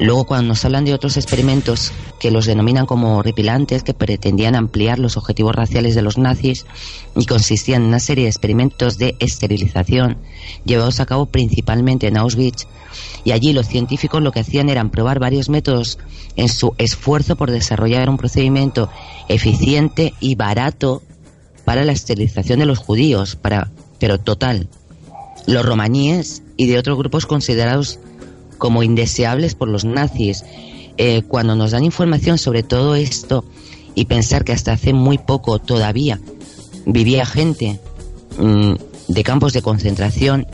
Luego, 0.00 0.26
cuando 0.26 0.48
nos 0.48 0.64
hablan 0.64 0.84
de 0.84 0.94
otros 0.94 1.16
experimentos 1.16 1.92
que 2.20 2.30
los 2.30 2.46
denominan 2.46 2.86
como 2.86 3.16
horripilantes, 3.16 3.82
que 3.82 3.94
pretendían 3.94 4.54
ampliar 4.54 5.00
los 5.00 5.16
objetivos 5.16 5.54
raciales 5.56 5.96
de 5.96 6.02
los 6.02 6.18
nazis 6.18 6.66
y 7.16 7.26
consistían 7.26 7.82
en 7.82 7.88
una 7.88 7.98
serie 7.98 8.24
de 8.24 8.30
experimentos 8.30 8.96
de 8.96 9.16
esterilización 9.18 10.18
llevados 10.64 11.00
a 11.00 11.06
cabo 11.06 11.26
principalmente 11.26 12.06
en 12.06 12.16
Auschwitz, 12.16 12.68
y 13.24 13.32
allí 13.32 13.52
los 13.52 13.66
científicos 13.66 14.22
lo 14.22 14.30
que 14.30 14.40
hacían 14.40 14.68
era 14.68 14.88
probar 14.88 15.18
varios 15.18 15.48
métodos 15.48 15.98
en 16.36 16.48
su 16.48 16.74
esfuerzo 16.78 17.34
por 17.34 17.50
desarrollar 17.50 18.08
un 18.08 18.18
procedimiento 18.18 18.88
eficiente 19.28 20.14
y 20.20 20.36
barato 20.36 21.02
para 21.64 21.84
la 21.84 21.92
esterilización 21.92 22.60
de 22.60 22.66
los 22.66 22.78
judíos, 22.78 23.34
para, 23.34 23.70
pero 23.98 24.18
total. 24.18 24.68
Los 25.46 25.66
romaníes 25.66 26.42
y 26.56 26.66
de 26.66 26.78
otros 26.78 26.96
grupos 26.96 27.26
considerados 27.26 27.98
como 28.58 28.82
indeseables 28.82 29.54
por 29.54 29.68
los 29.68 29.84
nazis. 29.84 30.44
Eh, 30.96 31.22
cuando 31.28 31.54
nos 31.54 31.70
dan 31.70 31.84
información 31.84 32.38
sobre 32.38 32.64
todo 32.64 32.96
esto 32.96 33.44
y 33.94 34.06
pensar 34.06 34.44
que 34.44 34.52
hasta 34.52 34.72
hace 34.72 34.92
muy 34.92 35.16
poco 35.16 35.60
todavía 35.60 36.20
vivía 36.86 37.24
gente 37.24 37.78
mm, 38.38 38.72
de 39.08 39.22
campos 39.24 39.52
de 39.52 39.62
concentración. 39.62 40.46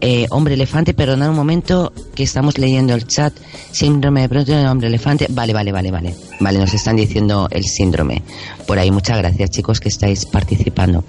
Eh, 0.00 0.26
hombre 0.30 0.54
elefante, 0.54 0.94
perdonad 0.94 1.30
un 1.30 1.34
momento 1.34 1.92
que 2.14 2.22
estamos 2.22 2.58
leyendo 2.58 2.94
el 2.94 3.06
chat. 3.06 3.34
Síndrome 3.72 4.22
de 4.22 4.28
pronto 4.28 4.52
de 4.52 4.68
hombre 4.68 4.88
elefante. 4.88 5.26
Vale, 5.28 5.52
vale, 5.52 5.72
vale, 5.72 5.90
vale. 5.90 6.14
Vale, 6.40 6.58
nos 6.58 6.72
están 6.72 6.96
diciendo 6.96 7.48
el 7.50 7.64
síndrome. 7.64 8.22
Por 8.66 8.78
ahí, 8.78 8.90
muchas 8.90 9.18
gracias, 9.18 9.50
chicos, 9.50 9.80
que 9.80 9.88
estáis 9.88 10.24
participando. 10.24 11.04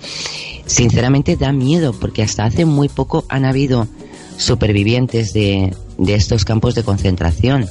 Sinceramente 0.66 1.36
da 1.36 1.52
miedo, 1.52 1.94
porque 1.94 2.24
hasta 2.24 2.46
hace 2.46 2.66
muy 2.66 2.90
poco 2.90 3.26
han 3.30 3.46
habido 3.46 3.88
supervivientes 4.38 5.34
de, 5.34 5.72
de 6.00 6.16
estos 6.16 6.46
campos 6.46 6.76
de 6.76 6.84
concentración. 6.84 7.68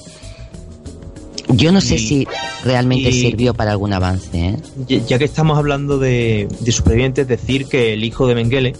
Yo 1.48 1.72
no 1.72 1.80
sé 1.80 1.98
si 1.98 2.28
realmente 2.62 3.10
sirvió 3.10 3.54
para 3.54 3.72
algún 3.72 3.92
avance. 3.92 4.56
¿eh? 4.88 5.02
Ya 5.06 5.18
que 5.18 5.24
estamos 5.24 5.56
hablando 5.56 5.98
de, 5.98 6.46
de, 6.60 6.72
supervivientes, 6.72 7.26
decir 7.26 7.66
que 7.66 7.94
el 7.94 8.04
hijo 8.04 8.26
de 8.26 8.34
Mengele, 8.34 8.76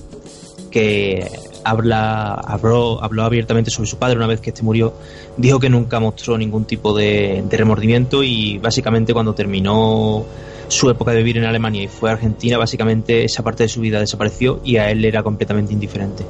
que 0.70 1.30
habla, 1.64 2.34
habló, 2.34 3.02
habló 3.02 3.24
abiertamente 3.24 3.70
sobre 3.70 3.88
su 3.88 3.96
padre 3.96 4.16
una 4.16 4.26
vez 4.26 4.40
que 4.40 4.50
este 4.50 4.62
murió, 4.62 4.92
dijo 5.38 5.58
que 5.58 5.70
nunca 5.70 5.98
mostró 5.98 6.36
ningún 6.36 6.66
tipo 6.66 6.94
de, 6.94 7.42
de 7.48 7.56
remordimiento 7.56 8.22
y 8.22 8.58
básicamente 8.58 9.14
cuando 9.14 9.34
terminó 9.34 10.26
su 10.68 10.90
época 10.90 11.12
de 11.12 11.18
vivir 11.18 11.38
en 11.38 11.44
Alemania 11.44 11.84
y 11.84 11.88
fue 11.88 12.10
a 12.10 12.12
Argentina, 12.12 12.58
básicamente 12.58 13.24
esa 13.24 13.42
parte 13.42 13.62
de 13.62 13.70
su 13.70 13.80
vida 13.80 13.98
desapareció 13.98 14.60
y 14.62 14.76
a 14.76 14.90
él 14.90 15.04
era 15.06 15.22
completamente 15.22 15.72
indiferente. 15.72 16.26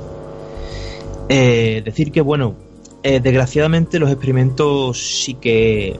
Eh, 1.28 1.82
decir 1.84 2.10
que, 2.12 2.20
bueno, 2.20 2.67
eh, 3.02 3.21
desgraciadamente 3.21 3.99
los 3.99 4.11
experimentos 4.11 5.23
sí 5.23 5.35
que, 5.35 5.99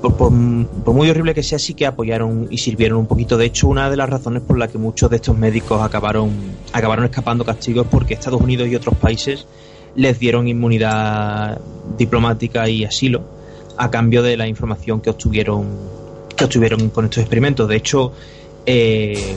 por, 0.00 0.30
muy 0.30 1.10
horrible 1.10 1.34
que 1.34 1.42
sea, 1.42 1.58
sí 1.58 1.74
que 1.74 1.86
apoyaron 1.86 2.46
y 2.50 2.58
sirvieron 2.58 2.98
un 2.98 3.06
poquito. 3.06 3.36
De 3.36 3.46
hecho, 3.46 3.68
una 3.68 3.90
de 3.90 3.96
las 3.96 4.08
razones 4.08 4.42
por 4.42 4.58
las 4.58 4.70
que 4.70 4.78
muchos 4.78 5.10
de 5.10 5.16
estos 5.16 5.36
médicos 5.36 5.82
acabaron, 5.82 6.30
acabaron 6.72 7.04
escapando 7.04 7.44
castigos 7.44 7.86
es 7.86 7.90
porque 7.90 8.14
Estados 8.14 8.40
Unidos 8.40 8.68
y 8.68 8.76
otros 8.76 8.94
países 8.96 9.46
les 9.96 10.18
dieron 10.18 10.46
inmunidad 10.46 11.60
diplomática 11.96 12.68
y 12.68 12.84
asilo 12.84 13.22
a 13.76 13.90
cambio 13.90 14.22
de 14.22 14.36
la 14.36 14.46
información 14.46 15.00
que 15.00 15.10
obtuvieron, 15.10 15.66
que 16.36 16.44
obtuvieron 16.44 16.90
con 16.90 17.06
estos 17.06 17.20
experimentos. 17.20 17.68
De 17.68 17.76
hecho, 17.76 18.12
eh, 18.66 19.34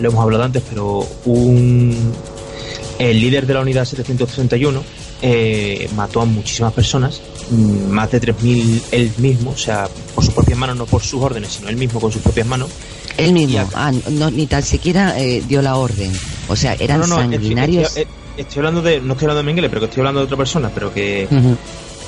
lo 0.00 0.08
hemos 0.08 0.22
hablado 0.22 0.44
antes, 0.44 0.62
pero 0.68 1.06
un, 1.24 2.12
el 2.98 3.20
líder 3.20 3.46
de 3.46 3.54
la 3.54 3.60
unidad 3.60 3.84
731 3.84 5.01
eh, 5.24 5.88
mató 5.94 6.20
a 6.20 6.24
muchísimas 6.24 6.72
personas, 6.72 7.20
mm, 7.50 7.88
más 7.88 8.10
de 8.10 8.20
3.000 8.20 8.82
él 8.90 9.12
mismo, 9.18 9.52
o 9.52 9.56
sea, 9.56 9.88
por 10.14 10.24
sus 10.24 10.34
propias 10.34 10.58
manos, 10.58 10.76
no 10.76 10.86
por 10.86 11.00
sus 11.02 11.22
órdenes, 11.22 11.52
sino 11.52 11.68
él 11.68 11.76
mismo 11.76 12.00
con 12.00 12.10
sus 12.10 12.20
propias 12.22 12.46
manos. 12.46 12.70
Él 13.16 13.32
mismo, 13.32 13.68
ah, 13.74 13.92
no, 14.10 14.30
ni 14.30 14.46
tan 14.46 14.62
siquiera 14.62 15.18
eh, 15.20 15.42
dio 15.46 15.62
la 15.62 15.76
orden, 15.76 16.12
o 16.48 16.56
sea, 16.56 16.74
eran 16.74 17.00
no, 17.00 17.06
no, 17.06 17.16
sanguinarios. 17.16 17.96
Estoy, 17.96 18.06
estoy, 18.36 18.58
hablando 18.58 18.82
de, 18.82 19.00
no 19.00 19.12
estoy 19.12 19.26
hablando 19.26 19.42
de 19.42 19.44
Mengele, 19.44 19.68
pero 19.68 19.80
que 19.80 19.86
estoy 19.86 20.00
hablando 20.00 20.20
de 20.20 20.24
otra 20.24 20.36
persona, 20.36 20.70
pero 20.74 20.92
que, 20.92 21.28
uh 21.30 21.34
-huh. 21.34 21.56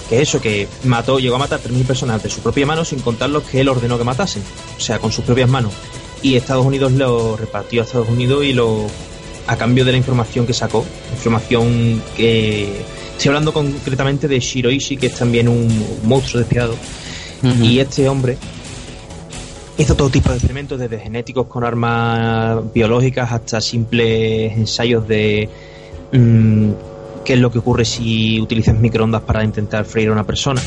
que 0.08 0.20
eso, 0.20 0.40
que 0.40 0.66
mató, 0.84 1.20
llegó 1.20 1.36
a 1.36 1.38
matar 1.38 1.60
3.000 1.60 1.84
personas 1.84 2.22
de 2.22 2.30
su 2.30 2.40
propia 2.40 2.66
mano 2.66 2.84
sin 2.84 2.98
contar 2.98 3.30
los 3.30 3.44
que 3.44 3.60
él 3.60 3.68
ordenó 3.68 3.96
que 3.96 4.04
matasen, 4.04 4.42
o 4.76 4.80
sea, 4.80 4.98
con 4.98 5.12
sus 5.12 5.24
propias 5.24 5.48
manos. 5.48 5.72
Y 6.20 6.36
Estados 6.36 6.66
Unidos 6.66 6.90
lo 6.92 7.36
repartió 7.36 7.82
a 7.82 7.84
Estados 7.84 8.08
Unidos 8.08 8.44
y 8.44 8.54
lo 8.54 8.86
a 9.46 9.56
cambio 9.56 9.84
de 9.84 9.92
la 9.92 9.98
información 9.98 10.46
que 10.46 10.52
sacó, 10.52 10.84
información 11.12 12.02
que 12.16 12.82
estoy 13.12 13.28
hablando 13.28 13.52
concretamente 13.52 14.28
de 14.28 14.40
Shiroishi, 14.40 14.96
que 14.96 15.06
es 15.08 15.14
también 15.14 15.48
un 15.48 15.68
monstruo 16.04 16.40
despiadado, 16.40 16.74
uh 16.74 17.46
-huh. 17.46 17.64
y 17.64 17.80
este 17.80 18.08
hombre 18.08 18.36
hizo 19.76 19.94
todo 19.94 20.08
tipo 20.08 20.30
de 20.30 20.36
experimentos, 20.36 20.78
desde 20.78 20.98
genéticos 20.98 21.46
con 21.46 21.64
armas 21.64 22.72
biológicas 22.72 23.32
hasta 23.32 23.60
simples 23.60 24.52
ensayos 24.56 25.06
de 25.08 25.48
mmm, 26.12 26.70
qué 27.24 27.34
es 27.34 27.38
lo 27.38 27.50
que 27.50 27.58
ocurre 27.58 27.84
si 27.84 28.40
utilizas 28.40 28.78
microondas 28.78 29.22
para 29.22 29.42
intentar 29.42 29.84
freír 29.84 30.08
a 30.10 30.12
una 30.12 30.24
persona, 30.24 30.62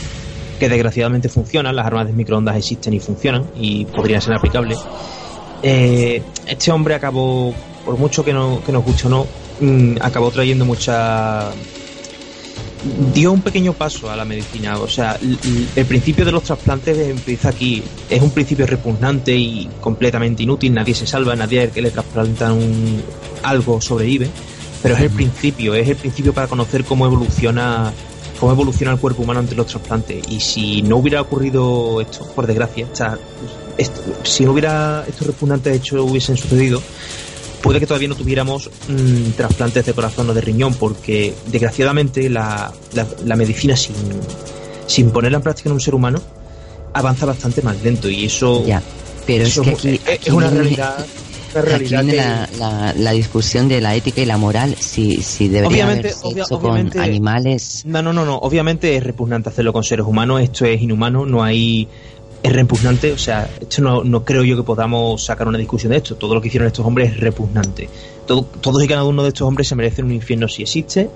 que 0.59 0.67
desgraciadamente 0.67 1.29
funcionan, 1.29 1.75
las 1.75 1.85
armas 1.85 2.07
de 2.07 2.13
microondas 2.13 2.57
existen 2.57 2.93
y 2.93 2.99
funcionan 2.99 3.45
y 3.59 3.85
podrían 3.85 4.21
ser 4.21 4.33
aplicables. 4.33 4.79
Eh, 5.63 6.21
este 6.47 6.71
hombre 6.71 6.95
acabó 6.95 7.53
por 7.87 7.97
mucho 7.97 8.25
que, 8.25 8.33
no, 8.33 8.61
que 8.65 8.73
nos 8.73 8.83
guste 8.83 9.07
o 9.07 9.09
no, 9.09 9.25
mmm, 9.61 9.95
acabó 10.01 10.29
trayendo 10.29 10.65
mucha 10.65 11.53
dio 13.13 13.31
un 13.31 13.41
pequeño 13.41 13.71
paso 13.71 14.11
a 14.11 14.17
la 14.17 14.25
medicina. 14.25 14.77
O 14.77 14.89
sea, 14.89 15.17
el, 15.21 15.69
el, 15.73 15.85
principio 15.85 16.25
de 16.25 16.33
los 16.33 16.43
trasplantes 16.43 16.97
empieza 16.97 17.47
aquí. 17.47 17.81
Es 18.09 18.21
un 18.21 18.31
principio 18.31 18.67
repugnante 18.67 19.33
y 19.33 19.69
completamente 19.79 20.43
inútil. 20.43 20.73
Nadie 20.73 20.93
se 20.93 21.07
salva, 21.07 21.33
nadie 21.37 21.61
al 21.61 21.71
que 21.71 21.81
le 21.81 21.89
trasplantan 21.89 22.51
un, 22.51 23.01
algo 23.43 23.79
sobrevive. 23.79 24.29
Pero 24.83 24.95
es 24.95 25.01
el 25.01 25.09
principio, 25.09 25.73
es 25.73 25.87
el 25.87 25.95
principio 25.95 26.33
para 26.33 26.47
conocer 26.47 26.83
cómo 26.83 27.05
evoluciona 27.05 27.93
cómo 28.37 28.51
evoluciona 28.51 28.91
el 28.91 28.99
cuerpo 28.99 29.23
humano 29.23 29.39
ante 29.39 29.55
los 29.55 29.67
trasplantes. 29.67 30.29
Y 30.29 30.41
si 30.41 30.81
no 30.81 30.97
hubiera 30.97 31.21
ocurrido 31.21 32.01
esto, 32.01 32.27
por 32.35 32.45
desgracia, 32.45 32.85
o 32.91 32.95
sea, 32.95 33.17
esto, 33.77 34.01
si 34.23 34.43
no 34.43 34.51
hubiera 34.51 35.05
estos 35.07 35.27
repugnantes 35.27 35.75
hechos 35.75 36.01
hubiesen 36.01 36.35
sucedido, 36.37 36.81
puede 37.67 37.79
que 37.81 37.87
todavía 37.87 38.07
no 38.07 38.15
tuviéramos 38.15 38.69
mmm, 38.87 39.31
trasplantes 39.35 39.85
de 39.85 39.93
corazón 39.93 40.29
o 40.29 40.33
de 40.33 40.41
riñón, 40.41 40.73
porque 40.75 41.33
desgraciadamente 41.47 42.29
la, 42.29 42.71
la, 42.93 43.05
la, 43.25 43.35
medicina 43.35 43.75
sin, 43.75 43.95
sin 44.85 45.11
ponerla 45.11 45.37
en 45.37 45.43
práctica 45.43 45.69
en 45.69 45.73
un 45.73 45.81
ser 45.81 45.93
humano 45.93 46.21
avanza 46.93 47.25
bastante 47.25 47.61
más 47.61 47.81
lento 47.83 48.09
y 48.09 48.25
eso, 48.25 48.65
ya, 48.65 48.81
pero 49.25 49.43
eso 49.43 49.61
es, 49.63 49.67
que 49.67 49.73
aquí, 49.73 49.89
es, 49.89 50.13
aquí 50.15 50.29
es 50.29 50.33
una 50.33 50.49
realidad 50.49 51.05
aquí 51.55 51.83
viene 51.85 52.15
la, 52.57 52.93
la, 52.95 53.11
discusión 53.11 53.67
de 53.67 53.81
la 53.81 53.95
ética 53.95 54.21
y 54.21 54.25
la 54.25 54.37
moral, 54.37 54.75
si, 54.79 55.21
si 55.21 55.47
debería 55.47 56.01
sexo 56.01 56.59
con 56.59 56.97
animales. 56.99 57.83
No, 57.85 58.01
no, 58.01 58.13
no, 58.13 58.25
no. 58.25 58.37
Obviamente 58.37 58.95
es 58.95 59.03
repugnante 59.03 59.49
hacerlo 59.49 59.73
con 59.73 59.83
seres 59.83 60.05
humanos. 60.05 60.41
Esto 60.41 60.65
es 60.65 60.81
inhumano. 60.81 61.25
No 61.25 61.43
hay 61.43 61.87
es 62.47 62.53
repugnante, 62.53 63.11
o 63.11 63.17
sea, 63.17 63.49
esto 63.59 63.81
no, 63.81 64.03
no, 64.03 64.23
creo 64.23 64.43
yo 64.43 64.55
que 64.55 64.63
podamos 64.63 65.23
sacar 65.23 65.47
una 65.47 65.57
discusión 65.57 65.91
de 65.91 65.97
esto. 65.97 66.15
Todo 66.15 66.33
lo 66.33 66.41
que 66.41 66.47
hicieron 66.47 66.67
estos 66.67 66.85
hombres 66.85 67.11
es 67.11 67.19
repugnante. 67.19 67.89
Todo, 68.25 68.43
todos 68.43 68.83
y 68.83 68.87
cada 68.87 69.03
uno 69.03 69.23
de 69.23 69.29
estos 69.29 69.47
hombres 69.47 69.67
se 69.67 69.75
merecen 69.75 70.05
un 70.05 70.13
infierno 70.13 70.47
si 70.47 70.63
existe. 70.63 71.09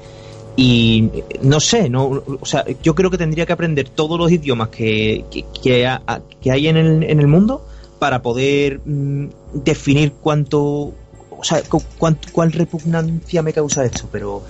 Y 0.55 1.09
no 1.41 1.59
sé, 1.59 1.89
no, 1.89 2.23
o 2.41 2.45
sea, 2.45 2.65
yo 2.83 2.93
creo 2.93 3.09
que 3.09 3.17
tendría 3.17 3.45
que 3.45 3.53
aprender 3.53 3.87
todos 3.87 4.19
los 4.19 4.29
idiomas 4.31 4.67
que, 4.67 5.23
que, 5.31 5.45
que, 5.61 6.51
hay 6.51 6.67
en 6.67 6.75
el, 6.75 7.03
en 7.03 7.19
el, 7.19 7.27
mundo 7.27 7.65
para 7.99 8.21
poder 8.21 8.81
mm, 8.83 9.27
definir 9.53 10.11
cuánto, 10.11 10.61
o 10.61 11.43
sea, 11.43 11.63
cuál 11.97 12.51
repugnancia 12.51 13.41
me 13.41 13.53
causa 13.53 13.85
esto, 13.85 14.09
pero... 14.11 14.43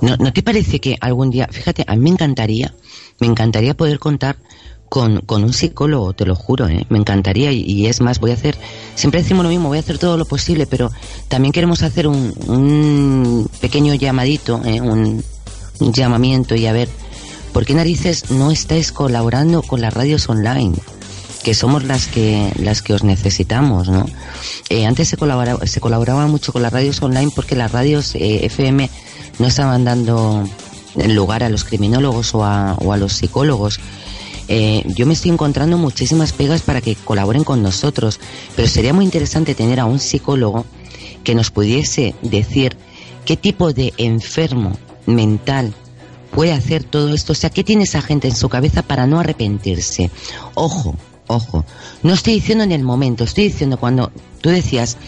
¿No, 0.00 0.16
¿No 0.16 0.32
te 0.32 0.44
parece 0.44 0.78
que 0.78 0.96
algún 1.00 1.30
día, 1.30 1.48
fíjate, 1.50 1.84
a 1.88 1.96
mí 1.96 2.02
me 2.02 2.10
encantaría, 2.10 2.72
me 3.18 3.26
encantaría 3.26 3.74
poder 3.74 3.98
contar 3.98 4.36
con, 4.92 5.22
un 5.42 5.54
psicólogo, 5.54 6.12
te 6.12 6.26
lo 6.26 6.34
juro, 6.34 6.68
¿eh? 6.68 6.84
me 6.90 6.98
encantaría 6.98 7.50
y, 7.50 7.86
es 7.86 8.02
más, 8.02 8.20
voy 8.20 8.30
a 8.30 8.34
hacer, 8.34 8.58
siempre 8.94 9.22
decimos 9.22 9.42
lo 9.42 9.48
mismo, 9.48 9.68
voy 9.68 9.78
a 9.78 9.80
hacer 9.80 9.96
todo 9.96 10.18
lo 10.18 10.26
posible, 10.26 10.66
pero 10.66 10.92
también 11.28 11.50
queremos 11.50 11.82
hacer 11.82 12.06
un, 12.06 12.34
un 12.46 13.48
pequeño 13.62 13.94
llamadito, 13.94 14.60
¿eh? 14.66 14.82
un, 14.82 15.24
llamamiento 15.80 16.54
y 16.56 16.66
a 16.66 16.74
ver, 16.74 16.90
¿por 17.54 17.64
qué 17.64 17.72
narices 17.72 18.30
no 18.32 18.50
estáis 18.50 18.92
colaborando 18.92 19.62
con 19.62 19.80
las 19.80 19.94
radios 19.94 20.28
online? 20.28 20.76
que 21.42 21.54
somos 21.54 21.82
las 21.82 22.06
que 22.06 22.52
las 22.60 22.82
que 22.82 22.94
os 22.94 23.02
necesitamos, 23.02 23.88
¿no? 23.88 24.06
Eh, 24.68 24.86
antes 24.86 25.08
se 25.08 25.16
colaboraba, 25.16 25.66
se 25.66 25.80
colaboraba 25.80 26.28
mucho 26.28 26.52
con 26.52 26.62
las 26.62 26.72
radios 26.72 27.02
online 27.02 27.32
porque 27.34 27.56
las 27.56 27.72
radios 27.72 28.14
eh, 28.14 28.46
FM 28.46 28.88
no 29.40 29.48
estaban 29.48 29.84
dando 29.84 30.48
lugar 31.08 31.42
a 31.42 31.48
los 31.48 31.64
criminólogos 31.64 32.32
o 32.36 32.44
a, 32.44 32.74
o 32.74 32.92
a 32.92 32.96
los 32.96 33.14
psicólogos 33.14 33.80
eh, 34.54 34.82
yo 34.84 35.06
me 35.06 35.14
estoy 35.14 35.30
encontrando 35.30 35.78
muchísimas 35.78 36.34
pegas 36.34 36.60
para 36.60 36.82
que 36.82 36.94
colaboren 36.94 37.42
con 37.42 37.62
nosotros, 37.62 38.20
pero 38.54 38.68
sería 38.68 38.92
muy 38.92 39.06
interesante 39.06 39.54
tener 39.54 39.80
a 39.80 39.86
un 39.86 39.98
psicólogo 39.98 40.66
que 41.24 41.34
nos 41.34 41.50
pudiese 41.50 42.14
decir 42.20 42.76
qué 43.24 43.38
tipo 43.38 43.72
de 43.72 43.94
enfermo 43.96 44.76
mental 45.06 45.72
puede 46.32 46.52
hacer 46.52 46.84
todo 46.84 47.14
esto, 47.14 47.32
o 47.32 47.34
sea, 47.34 47.48
qué 47.48 47.64
tiene 47.64 47.84
esa 47.84 48.02
gente 48.02 48.28
en 48.28 48.36
su 48.36 48.50
cabeza 48.50 48.82
para 48.82 49.06
no 49.06 49.20
arrepentirse. 49.20 50.10
Ojo, 50.52 50.96
ojo, 51.28 51.64
no 52.02 52.12
estoy 52.12 52.34
diciendo 52.34 52.62
en 52.62 52.72
el 52.72 52.82
momento, 52.82 53.24
estoy 53.24 53.44
diciendo 53.44 53.78
cuando 53.78 54.12
tú 54.42 54.50
decías, 54.50 54.98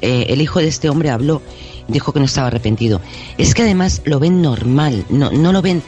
eh, 0.00 0.26
el 0.30 0.40
hijo 0.40 0.58
de 0.58 0.66
este 0.66 0.90
hombre 0.90 1.10
habló, 1.10 1.42
dijo 1.86 2.12
que 2.12 2.18
no 2.18 2.26
estaba 2.26 2.48
arrepentido. 2.48 3.00
Es 3.38 3.54
que 3.54 3.62
además 3.62 4.02
lo 4.04 4.18
ven 4.18 4.42
normal, 4.42 5.04
no, 5.10 5.30
no 5.30 5.52
lo 5.52 5.62
ven 5.62 5.80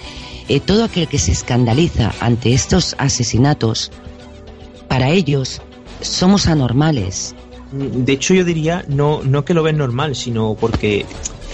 eh, 0.55 0.61
todo 0.61 0.85
aquel 0.85 1.09
que 1.09 1.19
se 1.19 1.33
escandaliza 1.33 2.13
ante 2.21 2.53
estos 2.53 2.95
asesinatos, 2.99 3.91
para 4.87 5.09
ellos 5.09 5.63
somos 6.03 6.47
anormales. 6.47 7.35
De 7.73 8.13
hecho, 8.13 8.35
yo 8.35 8.45
diría 8.45 8.85
no, 8.87 9.23
no 9.23 9.47
que 9.47 9.55
lo 9.55 9.63
ves 9.63 9.75
normal, 9.75 10.15
sino 10.15 10.55
porque 10.61 11.07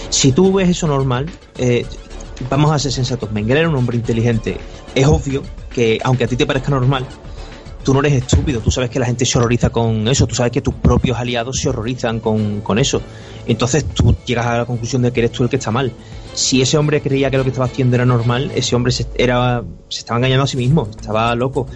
si 0.09 0.33
tú 0.33 0.51
ves 0.51 0.67
eso 0.67 0.85
normal, 0.85 1.27
eh, 1.57 1.85
vamos 2.49 2.71
a 2.73 2.79
ser 2.79 2.91
sensatos. 2.91 3.31
Mengele 3.31 3.61
era 3.61 3.69
un 3.69 3.75
hombre 3.77 3.95
inteligente. 3.95 4.57
Es 4.93 5.07
obvio 5.07 5.43
que, 5.73 5.99
aunque 6.03 6.25
a 6.25 6.27
ti 6.27 6.35
te 6.35 6.45
parezca 6.45 6.69
normal, 6.69 7.05
tú 7.85 7.93
no 7.93 8.01
eres 8.01 8.13
estúpido. 8.13 8.59
Tú 8.59 8.69
sabes 8.69 8.89
que 8.89 8.99
la 8.99 9.05
gente 9.05 9.25
se 9.25 9.37
horroriza 9.37 9.69
con 9.69 10.09
eso. 10.09 10.27
Tú 10.27 10.35
sabes 10.35 10.51
que 10.51 10.59
tus 10.59 10.73
propios 10.73 11.17
aliados 11.17 11.57
se 11.57 11.69
horrorizan 11.69 12.19
con, 12.19 12.59
con 12.59 12.77
eso. 12.77 13.01
Entonces 13.49 13.83
tú 13.83 14.15
llegas 14.25 14.45
a 14.45 14.59
la 14.59 14.65
conclusión 14.65 15.01
de 15.01 15.11
que 15.11 15.19
eres 15.19 15.33
tú 15.33 15.43
el 15.43 15.49
que 15.49 15.57
está 15.57 15.71
mal 15.71 15.91
si 16.33 16.61
ese 16.61 16.77
hombre 16.77 17.01
creía 17.01 17.29
que 17.29 17.37
lo 17.37 17.43
que 17.43 17.49
estaba 17.49 17.65
haciendo 17.65 17.95
era 17.95 18.05
normal, 18.05 18.51
ese 18.55 18.75
hombre 18.75 18.91
se, 18.91 19.05
era, 19.17 19.63
se 19.89 19.99
estaba 19.99 20.19
engañando 20.19 20.43
a 20.45 20.47
sí 20.47 20.57
mismo, 20.57 20.87
estaba 20.89 21.35
loco. 21.35 21.67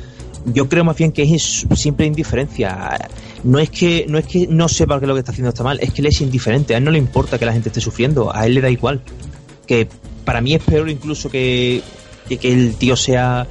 Yo 0.45 0.67
creo 0.67 0.83
más 0.83 0.97
bien 0.97 1.11
que 1.11 1.23
es 1.23 1.65
siempre 1.75 2.05
indiferencia. 2.05 2.97
No 3.43 3.59
es 3.59 3.69
que 3.69 4.05
no 4.07 4.17
es 4.17 4.25
que 4.25 4.47
no 4.47 4.67
sepa 4.67 4.99
que 4.99 5.07
lo 5.07 5.13
que 5.13 5.19
está 5.19 5.31
haciendo 5.31 5.49
está 5.49 5.63
mal, 5.63 5.79
es 5.81 5.91
que 5.91 6.01
él 6.01 6.07
es 6.07 6.21
indiferente. 6.21 6.75
A 6.75 6.77
él 6.77 6.83
no 6.83 6.91
le 6.91 6.97
importa 6.97 7.37
que 7.37 7.45
la 7.45 7.53
gente 7.53 7.69
esté 7.69 7.81
sufriendo, 7.81 8.33
a 8.33 8.45
él 8.45 8.55
le 8.55 8.61
da 8.61 8.69
igual. 8.69 9.01
Que 9.65 9.87
para 10.25 10.41
mí 10.41 10.53
es 10.53 10.63
peor 10.63 10.89
incluso 10.89 11.29
que, 11.29 11.81
que, 12.27 12.51
el 12.51 12.75
tío 12.75 12.95
sea 12.95 13.47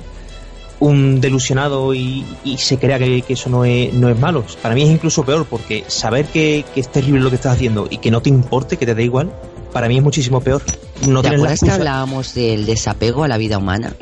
un 0.83 1.21
delusionado 1.21 1.95
y, 1.95 2.25
se 2.59 2.77
crea 2.77 2.99
que, 2.99 3.25
eso 3.29 3.49
no 3.49 3.65
es, 3.65 3.95
no 3.95 4.09
es 4.09 4.19
malo. 4.19 4.45
Para 4.61 4.75
mí 4.75 4.83
es 4.83 4.91
incluso 4.91 5.25
peor 5.25 5.47
porque 5.49 5.85
saber 5.87 6.27
que, 6.27 6.65
que 6.75 6.81
es 6.81 6.91
terrible 6.91 7.21
lo 7.21 7.31
que 7.31 7.37
estás 7.37 7.55
haciendo 7.55 7.87
y 7.89 7.99
que 7.99 8.11
no 8.11 8.21
te 8.21 8.31
importe, 8.31 8.77
que 8.77 8.85
te 8.85 8.95
da 8.95 9.03
igual, 9.03 9.33
para 9.73 9.87
mí 9.87 9.99
es 9.99 10.03
muchísimo 10.03 10.41
peor. 10.41 10.61
No 11.07 11.23
¿Te 11.23 11.29
acuerdas 11.29 11.61
que 11.61 11.71
hablábamos 11.71 12.35
del 12.35 12.67
desapego 12.67 13.23
a 13.23 13.29
la 13.29 13.39
vida 13.39 13.59
humana? 13.59 13.95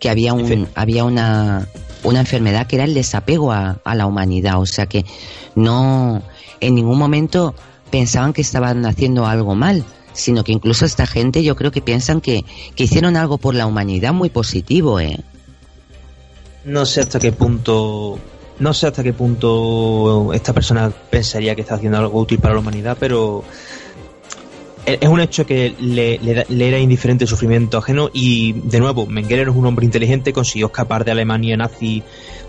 Que 0.00 0.10
había 0.10 0.32
un, 0.32 0.66
había 0.74 1.04
una, 1.04 1.68
una 2.02 2.20
enfermedad 2.20 2.66
que 2.66 2.76
era 2.76 2.84
el 2.84 2.94
desapego 2.94 3.52
a, 3.52 3.78
la 3.84 4.06
humanidad, 4.06 4.60
o 4.60 4.66
sea 4.66 4.86
que 4.86 5.04
no, 5.54 6.20
en 6.58 6.74
ningún 6.74 6.98
momento 6.98 7.54
pensaban 7.90 8.32
que 8.32 8.42
estaban 8.42 8.84
haciendo 8.86 9.26
algo 9.26 9.54
mal, 9.54 9.84
sino 10.14 10.42
que 10.42 10.50
incluso 10.50 10.84
esta 10.84 11.06
gente 11.06 11.44
yo 11.44 11.54
creo 11.54 11.70
que 11.70 11.80
piensan 11.80 12.20
que, 12.20 12.44
que 12.74 12.84
hicieron 12.84 13.16
algo 13.16 13.38
por 13.38 13.54
la 13.54 13.66
humanidad 13.66 14.12
muy 14.12 14.30
positivo, 14.30 14.98
¿eh? 14.98 15.20
No 16.64 16.86
sé 16.86 17.00
hasta 17.00 17.18
qué 17.18 17.32
punto 17.32 18.18
no 18.58 18.72
sé 18.72 18.86
hasta 18.86 19.02
qué 19.02 19.12
punto 19.12 20.32
esta 20.32 20.52
persona 20.52 20.92
pensaría 21.10 21.54
que 21.54 21.62
está 21.62 21.74
haciendo 21.74 21.98
algo 21.98 22.20
útil 22.20 22.38
para 22.38 22.54
la 22.54 22.60
humanidad, 22.60 22.96
pero 23.00 23.42
es 24.86 25.08
un 25.08 25.20
hecho 25.20 25.46
que 25.46 25.74
le, 25.80 26.20
era 26.48 26.78
indiferente 26.78 27.24
el 27.24 27.28
sufrimiento 27.28 27.78
ajeno 27.78 28.10
y 28.12 28.52
de 28.52 28.80
nuevo 28.80 29.06
Mengele 29.06 29.42
es 29.42 29.48
un 29.48 29.64
hombre 29.64 29.86
inteligente 29.86 30.32
consiguió 30.32 30.66
escapar 30.66 31.04
de 31.04 31.12
Alemania 31.12 31.56
nazi 31.56 32.02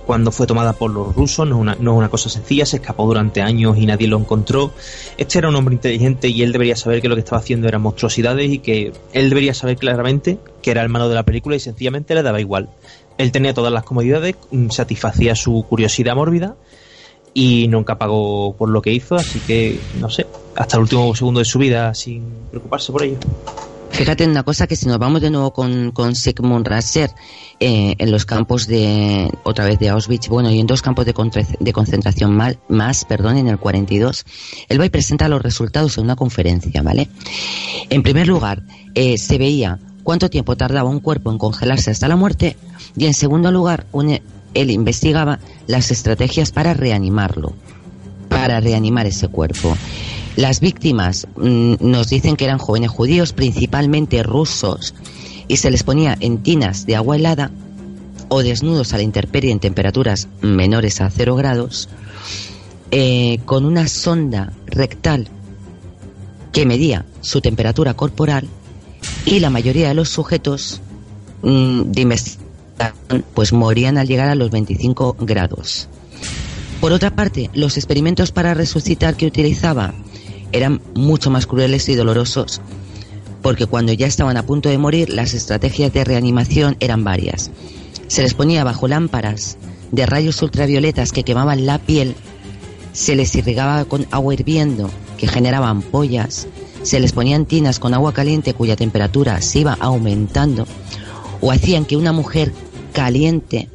cuando 0.05 0.31
fue 0.31 0.45
tomada 0.45 0.73
por 0.73 0.91
los 0.91 1.15
rusos 1.15 1.47
no 1.47 1.55
es, 1.55 1.61
una, 1.61 1.77
no 1.79 1.93
es 1.93 1.97
una 1.97 2.09
cosa 2.09 2.29
sencilla 2.29 2.65
se 2.65 2.77
escapó 2.77 3.05
durante 3.05 3.41
años 3.41 3.77
y 3.77 3.85
nadie 3.85 4.07
lo 4.07 4.19
encontró. 4.19 4.71
Este 5.17 5.39
era 5.39 5.49
un 5.49 5.55
hombre 5.55 5.75
inteligente 5.75 6.27
y 6.27 6.43
él 6.43 6.51
debería 6.51 6.75
saber 6.75 7.01
que 7.01 7.07
lo 7.07 7.15
que 7.15 7.21
estaba 7.21 7.39
haciendo 7.39 7.67
eran 7.67 7.81
monstruosidades 7.81 8.51
y 8.51 8.59
que 8.59 8.91
él 9.13 9.29
debería 9.29 9.53
saber 9.53 9.77
claramente 9.77 10.37
que 10.61 10.71
era 10.71 10.83
el 10.83 10.89
malo 10.89 11.09
de 11.09 11.15
la 11.15 11.23
película 11.23 11.55
y 11.55 11.59
sencillamente 11.59 12.13
le 12.13 12.21
daba 12.21 12.39
igual 12.39 12.69
él 13.17 13.31
tenía 13.31 13.53
todas 13.53 13.71
las 13.71 13.83
comodidades 13.83 14.35
satisfacía 14.69 15.35
su 15.35 15.65
curiosidad 15.67 16.15
mórbida 16.15 16.55
y 17.33 17.67
nunca 17.67 17.97
pagó 17.97 18.55
por 18.55 18.69
lo 18.69 18.81
que 18.81 18.93
hizo, 18.93 19.15
así 19.15 19.39
que 19.39 19.79
no 19.99 20.09
sé, 20.09 20.25
hasta 20.55 20.77
el 20.77 20.83
último 20.83 21.13
segundo 21.15 21.39
de 21.39 21.45
su 21.45 21.59
vida 21.59 21.93
sin 21.93 22.23
preocuparse 22.49 22.91
por 22.91 23.03
ello. 23.03 23.17
Fíjate 23.95 24.25
en 24.25 24.31
una 24.31 24.43
cosa 24.43 24.67
que 24.67 24.75
si 24.75 24.87
nos 24.87 24.99
vamos 24.99 25.21
de 25.21 25.29
nuevo 25.29 25.53
con, 25.53 25.91
con 25.91 26.15
Sigmund 26.15 26.67
Rasser 26.67 27.11
eh, 27.61 27.95
en 27.97 28.11
los 28.11 28.25
campos 28.25 28.67
de, 28.67 29.29
otra 29.43 29.63
vez 29.63 29.79
de 29.79 29.87
Auschwitz, 29.87 30.27
bueno, 30.27 30.51
y 30.51 30.59
en 30.59 30.67
dos 30.67 30.81
campos 30.81 31.05
de, 31.05 31.13
de 31.59 31.73
concentración 31.73 32.37
más, 32.67 33.05
perdón, 33.05 33.37
en 33.37 33.47
el 33.47 33.57
42, 33.57 34.25
él 34.67 34.81
va 34.81 34.85
y 34.85 34.89
presenta 34.89 35.29
los 35.29 35.41
resultados 35.41 35.97
en 35.97 36.03
una 36.03 36.17
conferencia, 36.17 36.81
¿vale? 36.81 37.07
En 37.89 38.03
primer 38.03 38.27
lugar, 38.27 38.63
eh, 38.95 39.17
se 39.17 39.37
veía 39.37 39.79
cuánto 40.05 40.29
tiempo 40.29 40.55
tardaba 40.55 40.89
un 40.89 41.01
cuerpo 41.01 41.31
en 41.31 41.37
congelarse 41.37 41.91
hasta 41.91 42.07
la 42.07 42.15
muerte 42.15 42.55
y 42.95 43.07
en 43.07 43.13
segundo 43.13 43.51
lugar, 43.51 43.87
él 44.53 44.71
investigaba 44.71 45.39
las 45.67 45.91
estrategias 45.91 46.51
para 46.51 46.73
reanimarlo, 46.73 47.53
para 48.29 48.61
reanimar 48.61 49.07
ese 49.07 49.27
cuerpo. 49.27 49.75
Las 50.37 50.59
víctimas 50.61 51.27
mm, 51.35 51.75
nos 51.79 52.07
dicen 52.07 52.37
que 52.37 52.45
eran 52.45 52.59
jóvenes 52.59 52.91
judíos, 52.91 53.33
principalmente 53.33 54.21
rusos, 54.21 54.93
y 55.47 55.57
se 55.57 55.71
les 55.71 55.83
ponía 55.83 56.15
en 56.19 56.43
tinas 56.43 56.85
de 56.85 56.95
agua 56.95 57.15
helada 57.15 57.51
o 58.29 58.43
desnudos 58.43 58.93
a 58.93 58.97
la 58.97 59.03
intemperie 59.03 59.51
en 59.51 59.59
temperaturas 59.59 60.27
menores 60.41 61.01
a 61.01 61.09
cero 61.09 61.35
grados, 61.35 61.89
eh, 62.91 63.39
con 63.45 63.65
una 63.65 63.87
sonda 63.87 64.53
rectal 64.67 65.29
que 66.51 66.65
medía 66.65 67.05
su 67.21 67.41
temperatura 67.41 67.95
corporal 67.95 68.47
y 69.25 69.39
la 69.39 69.49
mayoría 69.49 69.87
de 69.87 69.93
los 69.93 70.09
sujetos 70.09 70.81
mm, 71.41 71.91
investigación 71.95 72.45
pues 73.33 73.53
morían 73.53 73.97
al 73.97 74.07
llegar 74.07 74.29
a 74.29 74.35
los 74.35 74.51
25 74.51 75.17
grados. 75.21 75.87
Por 76.81 76.91
otra 76.91 77.15
parte, 77.15 77.49
los 77.53 77.77
experimentos 77.77 78.31
para 78.31 78.53
resucitar 78.53 79.15
que 79.15 79.25
utilizaba 79.25 79.93
eran 80.51 80.81
mucho 80.93 81.31
más 81.31 81.47
crueles 81.47 81.89
y 81.89 81.95
dolorosos, 81.95 82.61
porque 83.41 83.65
cuando 83.65 83.93
ya 83.93 84.07
estaban 84.07 84.37
a 84.37 84.43
punto 84.43 84.69
de 84.69 84.77
morir, 84.77 85.09
las 85.09 85.33
estrategias 85.33 85.93
de 85.93 86.03
reanimación 86.03 86.77
eran 86.79 87.03
varias. 87.03 87.49
Se 88.07 88.21
les 88.21 88.33
ponía 88.33 88.63
bajo 88.63 88.87
lámparas 88.87 89.57
de 89.91 90.05
rayos 90.05 90.41
ultravioletas 90.41 91.11
que 91.11 91.23
quemaban 91.23 91.65
la 91.65 91.79
piel, 91.79 92.15
se 92.93 93.15
les 93.15 93.35
irrigaba 93.35 93.85
con 93.85 94.05
agua 94.11 94.33
hirviendo 94.33 94.89
que 95.17 95.27
generaba 95.27 95.69
ampollas, 95.69 96.47
se 96.85 96.99
les 96.99 97.13
ponían 97.13 97.45
tinas 97.45 97.79
con 97.79 97.95
agua 97.95 98.13
caliente 98.13 98.53
cuya 98.53 98.75
temperatura 98.75 99.41
se 99.41 99.59
iba 99.59 99.73
aumentando, 99.73 100.67
o 101.41 101.51
hacían 101.51 101.85
que 101.85 101.97
una 101.97 102.11
mujer 102.11 102.53
caliente 102.93 103.67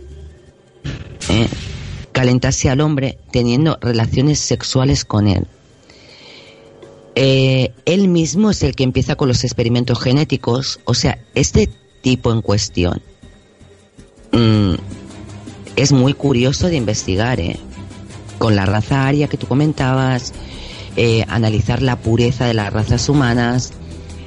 eh, 1.28 1.48
calentase 2.12 2.70
al 2.70 2.80
hombre 2.80 3.18
teniendo 3.32 3.78
relaciones 3.80 4.38
sexuales 4.38 5.04
con 5.04 5.26
él. 5.26 5.46
Eh, 7.16 7.72
él 7.84 8.06
mismo 8.06 8.50
es 8.50 8.62
el 8.62 8.76
que 8.76 8.84
empieza 8.84 9.16
con 9.16 9.26
los 9.26 9.42
experimentos 9.42 10.00
genéticos. 10.00 10.78
O 10.84 10.94
sea, 10.94 11.18
este 11.34 11.68
tipo 12.02 12.32
en 12.32 12.42
cuestión 12.42 13.02
mm, 14.30 14.74
es 15.74 15.90
muy 15.90 16.14
curioso 16.14 16.68
de 16.68 16.76
investigar, 16.76 17.40
¿eh? 17.40 17.58
Con 18.38 18.54
la 18.54 18.66
raza 18.66 19.06
aria 19.06 19.26
que 19.26 19.36
tú 19.36 19.48
comentabas, 19.48 20.32
eh, 20.96 21.24
analizar 21.28 21.82
la 21.82 21.96
pureza 21.96 22.46
de 22.46 22.54
las 22.54 22.72
razas 22.72 23.08
humanas, 23.08 23.72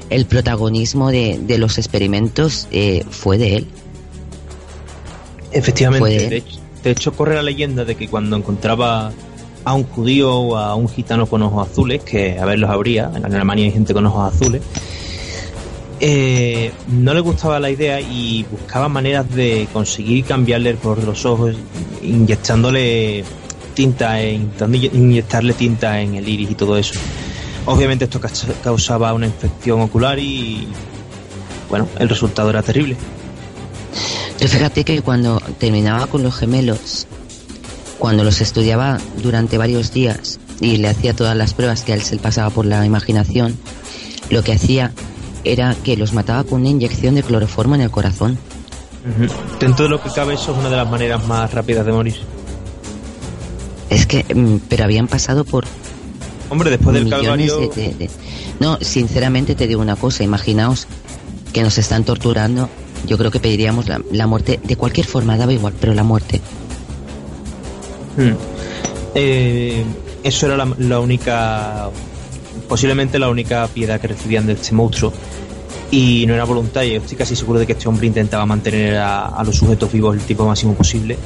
el 0.09 0.25
protagonismo 0.25 1.09
de, 1.09 1.39
de 1.41 1.57
los 1.57 1.77
experimentos 1.77 2.67
eh, 2.71 3.03
fue 3.09 3.37
de 3.37 3.57
él. 3.57 3.67
Efectivamente, 5.51 6.43
de 6.83 6.91
hecho, 6.91 7.13
corre 7.13 7.35
la 7.35 7.43
leyenda 7.43 7.85
de 7.85 7.95
que 7.95 8.07
cuando 8.07 8.35
encontraba 8.35 9.11
a 9.63 9.73
un 9.73 9.83
judío 9.83 10.35
o 10.35 10.57
a 10.57 10.75
un 10.75 10.89
gitano 10.89 11.25
con 11.27 11.41
ojos 11.41 11.69
azules, 11.69 12.03
que 12.03 12.37
a 12.39 12.45
ver 12.45 12.59
los 12.59 12.69
habría, 12.69 13.11
en 13.15 13.23
Alemania 13.23 13.65
hay 13.65 13.71
gente 13.71 13.93
con 13.93 14.05
ojos 14.05 14.33
azules, 14.33 14.61
eh, 15.99 16.71
no 16.89 17.13
le 17.13 17.21
gustaba 17.21 17.59
la 17.59 17.69
idea 17.69 18.01
y 18.01 18.45
buscaba 18.51 18.89
maneras 18.89 19.33
de 19.33 19.67
conseguir 19.71 20.25
cambiarle 20.25 20.71
el 20.71 20.77
color 20.77 20.99
de 20.99 21.05
los 21.05 21.25
ojos, 21.25 21.55
inyectándole 22.01 23.23
tinta, 23.73 24.21
e 24.21 24.33
intentando 24.33 24.77
inyectarle 24.77 25.53
tinta 25.53 25.99
en 25.99 26.15
el 26.15 26.27
iris 26.27 26.51
y 26.51 26.55
todo 26.55 26.77
eso. 26.77 26.99
Obviamente 27.65 28.05
esto 28.05 28.19
causaba 28.63 29.13
una 29.13 29.27
infección 29.27 29.81
ocular 29.81 30.19
y 30.19 30.67
bueno, 31.69 31.87
el 31.97 32.09
resultado 32.09 32.49
era 32.49 32.61
terrible. 32.61 32.97
Yo 34.39 34.47
fíjate 34.47 34.83
que 34.83 35.01
cuando 35.01 35.41
terminaba 35.57 36.07
con 36.07 36.23
los 36.23 36.35
gemelos, 36.35 37.07
cuando 37.99 38.23
los 38.23 38.41
estudiaba 38.41 38.97
durante 39.21 39.57
varios 39.57 39.93
días 39.93 40.39
y 40.59 40.77
le 40.77 40.89
hacía 40.89 41.15
todas 41.15 41.37
las 41.37 41.53
pruebas 41.53 41.83
que 41.83 41.93
a 41.93 41.95
él 41.95 42.01
se 42.01 42.15
le 42.15 42.21
pasaba 42.21 42.49
por 42.49 42.65
la 42.65 42.85
imaginación, 42.85 43.57
lo 44.29 44.43
que 44.43 44.53
hacía 44.53 44.91
era 45.45 45.75
que 45.83 45.95
los 45.97 46.13
mataba 46.13 46.43
con 46.43 46.61
una 46.61 46.69
inyección 46.69 47.15
de 47.15 47.23
cloroformo 47.23 47.75
en 47.75 47.81
el 47.81 47.91
corazón. 47.91 48.37
Dentro 49.59 49.85
de 49.85 49.89
lo 49.89 50.01
que 50.01 50.09
cabe, 50.09 50.33
eso 50.33 50.51
es 50.51 50.57
una 50.57 50.69
de 50.69 50.77
las 50.77 50.89
maneras 50.89 51.25
más 51.27 51.53
rápidas 51.53 51.85
de 51.85 51.91
morir. 51.91 52.32
Es 53.93 54.07
que, 54.07 54.23
mm, 54.23 54.61
pero 54.67 54.85
habían 54.85 55.07
pasado 55.07 55.45
por. 55.45 55.65
Hombre, 56.49 56.71
después 56.71 56.95
del 56.95 57.09
calvario. 57.09 57.69
No, 58.59 58.77
sinceramente 58.81 59.55
te 59.55 59.67
digo 59.67 59.81
una 59.81 59.95
cosa, 59.95 60.23
imaginaos 60.23 60.87
que 61.53 61.61
nos 61.61 61.77
están 61.77 62.03
torturando. 62.03 62.69
Yo 63.05 63.17
creo 63.17 63.29
que 63.29 63.39
pediríamos 63.39 63.85
la, 63.87 64.27
muerte 64.27 64.59
de 64.63 64.75
cualquier 64.75 65.05
forma, 65.05 65.37
daba 65.37 65.53
igual, 65.53 65.73
pero 65.79 65.93
la 65.93 66.03
muerte. 66.03 66.41
Hmm. 68.17 68.33
Eh, 69.13 69.83
eso 70.23 70.45
era 70.47 70.57
la, 70.57 70.99
única 70.99 71.89
posiblemente 72.67 73.19
la 73.19 73.29
única 73.29 73.67
piedad 73.67 73.99
que 74.01 74.07
recibían 74.07 74.47
de 74.47 74.53
este 74.53 74.73
monstruo. 74.73 75.13
Y 75.91 76.25
no 76.25 76.33
era 76.33 76.45
voluntaria. 76.45 76.97
Estoy 76.97 77.17
casi 77.17 77.35
seguro 77.35 77.59
de 77.59 77.67
que 77.67 77.73
este 77.73 77.87
hombre 77.87 78.07
intentaba 78.07 78.45
mantener 78.47 78.97
a, 78.97 79.43
los 79.45 79.55
sujetos 79.55 79.91
vivos 79.91 80.15
el 80.15 80.21
tiempo 80.21 80.47
máximo 80.47 80.73
posible. 80.73 81.17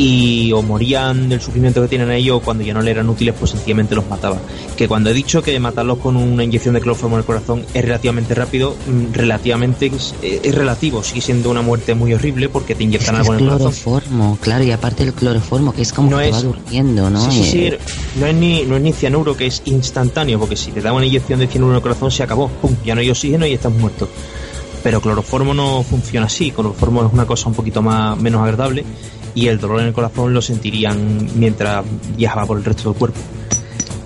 Y 0.00 0.52
o 0.52 0.62
morían 0.62 1.28
del 1.28 1.40
sufrimiento 1.40 1.82
que 1.82 1.88
tienen 1.88 2.12
ellos, 2.12 2.36
o 2.36 2.40
cuando 2.40 2.62
ya 2.62 2.72
no 2.72 2.80
le 2.82 2.92
eran 2.92 3.08
útiles, 3.08 3.34
pues 3.36 3.50
sencillamente 3.50 3.96
los 3.96 4.08
mataba. 4.08 4.38
Que 4.76 4.86
cuando 4.86 5.10
he 5.10 5.12
dicho 5.12 5.42
que 5.42 5.58
matarlos 5.58 5.98
con 5.98 6.16
una 6.16 6.44
inyección 6.44 6.74
de 6.74 6.80
cloroformo 6.80 7.16
en 7.16 7.22
el 7.22 7.26
corazón 7.26 7.66
es 7.74 7.84
relativamente 7.84 8.32
rápido, 8.36 8.76
mm, 8.86 9.12
relativamente 9.12 9.90
es, 9.90 10.54
relativo. 10.54 11.02
Sigue 11.02 11.20
siendo 11.20 11.50
una 11.50 11.62
muerte 11.62 11.96
muy 11.96 12.14
horrible 12.14 12.48
porque 12.48 12.76
te 12.76 12.84
inyectan 12.84 13.16
algo 13.16 13.34
en 13.34 13.40
el 13.40 13.46
corazón. 13.46 13.72
cloroformo, 13.72 14.38
claro, 14.40 14.62
y 14.62 14.70
aparte 14.70 15.02
el 15.02 15.14
cloroformo, 15.14 15.74
que 15.74 15.82
es 15.82 15.92
como 15.92 16.12
no 16.12 16.18
que 16.18 16.30
va 16.30 16.42
durmiendo, 16.42 17.10
¿no? 17.10 17.28
Sí, 17.32 17.42
sí, 17.42 17.70
no 18.20 18.26
es, 18.26 18.34
ni, 18.36 18.62
no 18.62 18.76
es 18.76 18.82
ni 18.82 18.92
cianuro, 18.92 19.36
que 19.36 19.46
es 19.46 19.62
instantáneo, 19.64 20.38
porque 20.38 20.54
si 20.54 20.70
te 20.70 20.80
da 20.80 20.92
una 20.92 21.06
inyección 21.06 21.40
de 21.40 21.48
cianuro 21.48 21.72
en 21.72 21.76
el 21.78 21.82
corazón 21.82 22.12
se 22.12 22.22
acabó, 22.22 22.46
pum, 22.46 22.72
ya 22.84 22.94
no 22.94 23.00
hay 23.00 23.10
oxígeno 23.10 23.48
y 23.48 23.52
estás 23.54 23.72
muerto. 23.72 24.08
Pero 24.84 25.00
cloroformo 25.00 25.54
no 25.54 25.82
funciona 25.82 26.26
así, 26.26 26.52
cloroformo 26.52 27.04
es 27.04 27.12
una 27.12 27.26
cosa 27.26 27.48
un 27.48 27.54
poquito 27.56 27.82
más 27.82 28.16
menos 28.16 28.42
agradable 28.42 28.84
y 29.38 29.46
el 29.46 29.60
dolor 29.60 29.80
en 29.80 29.86
el 29.86 29.92
corazón 29.92 30.34
lo 30.34 30.42
sentirían 30.42 31.28
mientras 31.36 31.84
viajaba 32.16 32.44
por 32.44 32.58
el 32.58 32.64
resto 32.64 32.90
del 32.90 32.98
cuerpo. 32.98 33.20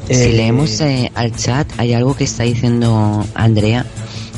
Si 0.06 0.14
eh, 0.14 0.32
leemos 0.32 0.78
eh, 0.82 1.10
al 1.14 1.34
chat, 1.34 1.66
hay 1.78 1.94
algo 1.94 2.14
que 2.14 2.24
está 2.24 2.42
diciendo 2.42 3.24
Andrea, 3.34 3.86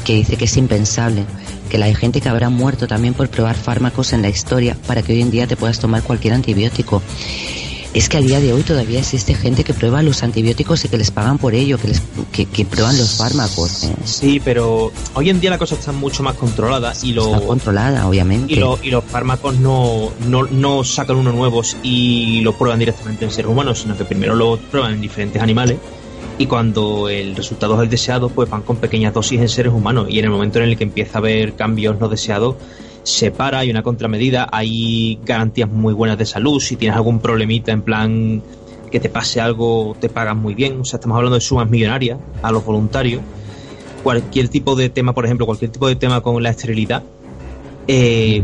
que 0.05 0.15
dice 0.15 0.37
que 0.37 0.45
es 0.45 0.57
impensable, 0.57 1.25
que 1.69 1.79
la 1.79 1.93
gente 1.97 2.21
que 2.21 2.29
habrá 2.29 2.49
muerto 2.49 2.87
también 2.87 3.13
por 3.15 3.29
probar 3.29 3.57
fármacos 3.57 4.13
en 4.13 4.23
la 4.23 4.29
historia 4.29 4.77
para 4.87 5.03
que 5.03 5.15
hoy 5.15 5.23
en 5.23 5.33
día 5.33 5.49
te 5.49 5.57
puedas 5.57 5.81
tomar 5.81 6.05
cualquier 6.05 6.35
antibiótico 6.35 7.03
es 7.95 8.09
que 8.09 8.17
a 8.17 8.21
día 8.21 8.41
de 8.41 8.53
hoy 8.53 8.63
todavía 8.63 8.99
existe 8.99 9.35
gente 9.35 9.63
que 9.63 9.73
prueba 9.73 10.03
los 10.03 10.25
antibióticos 10.25 10.85
y 10.85 10.89
que 10.89 10.99
les 10.99 11.13
pagan 11.13 11.39
por 11.39 11.55
ello, 11.55 11.79
que 11.79 11.89
les 11.89 12.03
que, 12.33 12.65
prueban 12.65 12.99
los 12.99 13.17
fármacos. 13.17 13.85
¿eh? 13.85 13.95
Sí, 14.05 14.43
pero 14.45 14.93
hoy 15.15 15.31
en 15.31 15.41
día 15.41 15.51
la 15.51 15.59
cosa 15.59 15.77
está 15.77 15.93
mucho 15.93 16.25
más 16.25 16.35
controlada 16.35 16.93
y 17.03 17.13
lo 17.13 17.33
está 17.33 17.47
controlada, 17.47 18.09
obviamente. 18.09 18.53
Y, 18.53 18.57
y 18.83 18.91
los 18.91 19.05
fármacos 19.05 19.57
no, 19.59 20.11
no, 20.29 20.85
sacan 20.85 21.17
unos 21.17 21.35
nuevos 21.35 21.77
y 21.85 22.41
lo 22.41 22.53
prueban 22.59 22.81
directamente 22.81 23.25
en 23.25 23.31
seres 23.31 23.51
humanos, 23.51 23.81
sino 23.81 23.97
que 23.97 24.05
primero 24.05 24.35
lo 24.35 24.59
prueban 24.59 24.95
en 24.95 25.01
diferentes 25.01 25.41
animales 25.41 25.79
y 26.37 26.47
cuando 26.47 27.09
el 27.09 27.37
resultado 27.37 27.77
es 27.77 27.83
el 27.83 27.89
deseado, 27.89 28.29
pues 28.29 28.51
van 28.51 28.63
con 28.63 28.77
pequeñas 28.77 29.15
dosis 29.15 29.41
en 29.41 29.49
seres 29.49 29.73
humanos 29.73 30.09
y 30.11 30.19
en 30.19 30.25
el 30.25 30.33
momento 30.33 30.59
en 30.59 30.65
el 30.65 30.77
que 30.77 30.83
empieza 30.83 31.19
a 31.19 31.21
haber 31.21 31.55
cambios 31.55 32.01
no 32.01 32.09
deseados 32.09 32.57
se 33.05 33.31
para, 33.31 33.61
hay 33.61 33.71
una 33.71 33.83
contramedida, 33.83 34.49
hay 34.51 35.21
garantías 35.25 35.71
muy 35.71 35.95
buenas 35.95 36.19
de 36.19 36.27
salud, 36.27 36.59
si 36.59 36.77
tienes 36.77 36.97
algún 36.97 37.21
problemita 37.21 37.71
en 37.71 37.83
plan 37.83 38.43
que 38.91 38.99
te 38.99 39.09
pase 39.09 39.41
algo, 39.41 39.97
te 40.01 40.09
pagan 40.09 40.39
muy 40.39 40.55
bien, 40.55 40.81
o 40.81 40.85
sea, 40.85 40.97
estamos 40.97 41.17
hablando 41.17 41.35
de 41.35 41.41
sumas 41.41 41.69
millonarias 41.69 42.19
a 42.43 42.51
los 42.51 42.65
voluntarios, 42.65 43.23
cualquier 44.03 44.49
tipo 44.49 44.75
de 44.75 44.89
tema, 44.89 45.13
por 45.15 45.27
ejemplo, 45.27 45.47
cualquier 45.47 45.71
tipo 45.71 45.87
de 45.87 45.97
tema 45.97 46.23
con 46.23 46.43
la 46.43 46.51
esterilidad, 46.51 47.03
eh, 47.87 48.43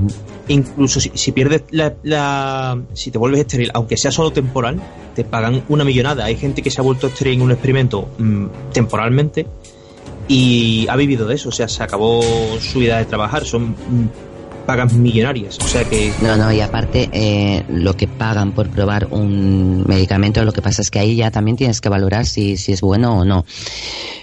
incluso 0.49 1.01
si, 1.01 1.33
pierdes 1.33 1.63
la, 1.71 2.79
si 2.93 3.11
te 3.11 3.19
vuelves 3.19 3.41
estéril, 3.41 3.71
aunque 3.73 3.97
sea 3.97 4.11
solo 4.11 4.33
temporal, 4.33 4.81
te 5.15 5.25
pagan 5.25 5.63
una 5.69 5.85
millonada. 5.85 6.25
Hay 6.25 6.37
gente 6.37 6.63
que 6.63 6.71
se 6.71 6.81
ha 6.81 6.85
vuelto 6.85 7.07
estéril 7.07 7.35
en 7.35 7.43
un 7.43 7.53
experimento 7.53 8.09
mm, 8.19 8.47
temporalmente 8.73 9.47
y 10.29 10.87
ha 10.89 10.97
vivido 10.97 11.27
de 11.27 11.37
eso, 11.37 11.49
o 11.49 11.53
sea, 11.53 11.69
se 11.69 11.83
acabó 11.83 12.23
su 12.61 12.81
vida 12.81 12.99
de 12.99 13.05
trabajar, 13.05 13.45
son 13.45 13.71
mm, 13.71 14.30
pagan 14.67 15.03
millonarias. 15.03 15.59
O 15.59 15.67
sea 15.67 15.85
que. 15.85 16.13
No, 16.23 16.37
no, 16.37 16.53
y 16.53 16.61
aparte, 16.61 17.09
eh, 17.13 17.65
lo 17.69 17.97
que 17.97 18.07
pagan 18.07 18.53
por 18.53 18.69
probar 18.71 19.09
un 19.11 19.85
medicamento, 19.87 20.45
lo 20.45 20.53
que 20.53 20.63
pasa 20.63 20.83
es 20.83 20.91
que 20.91 20.99
ahí 20.99 21.17
ya 21.17 21.31
también 21.31 21.57
tienes 21.57 21.81
que 21.81 21.89
valorar 21.89 22.27
si, 22.27 22.57
si 22.57 22.73
es 22.73 22.81
bueno 22.81 23.19
o 23.19 23.25
no. 23.25 23.45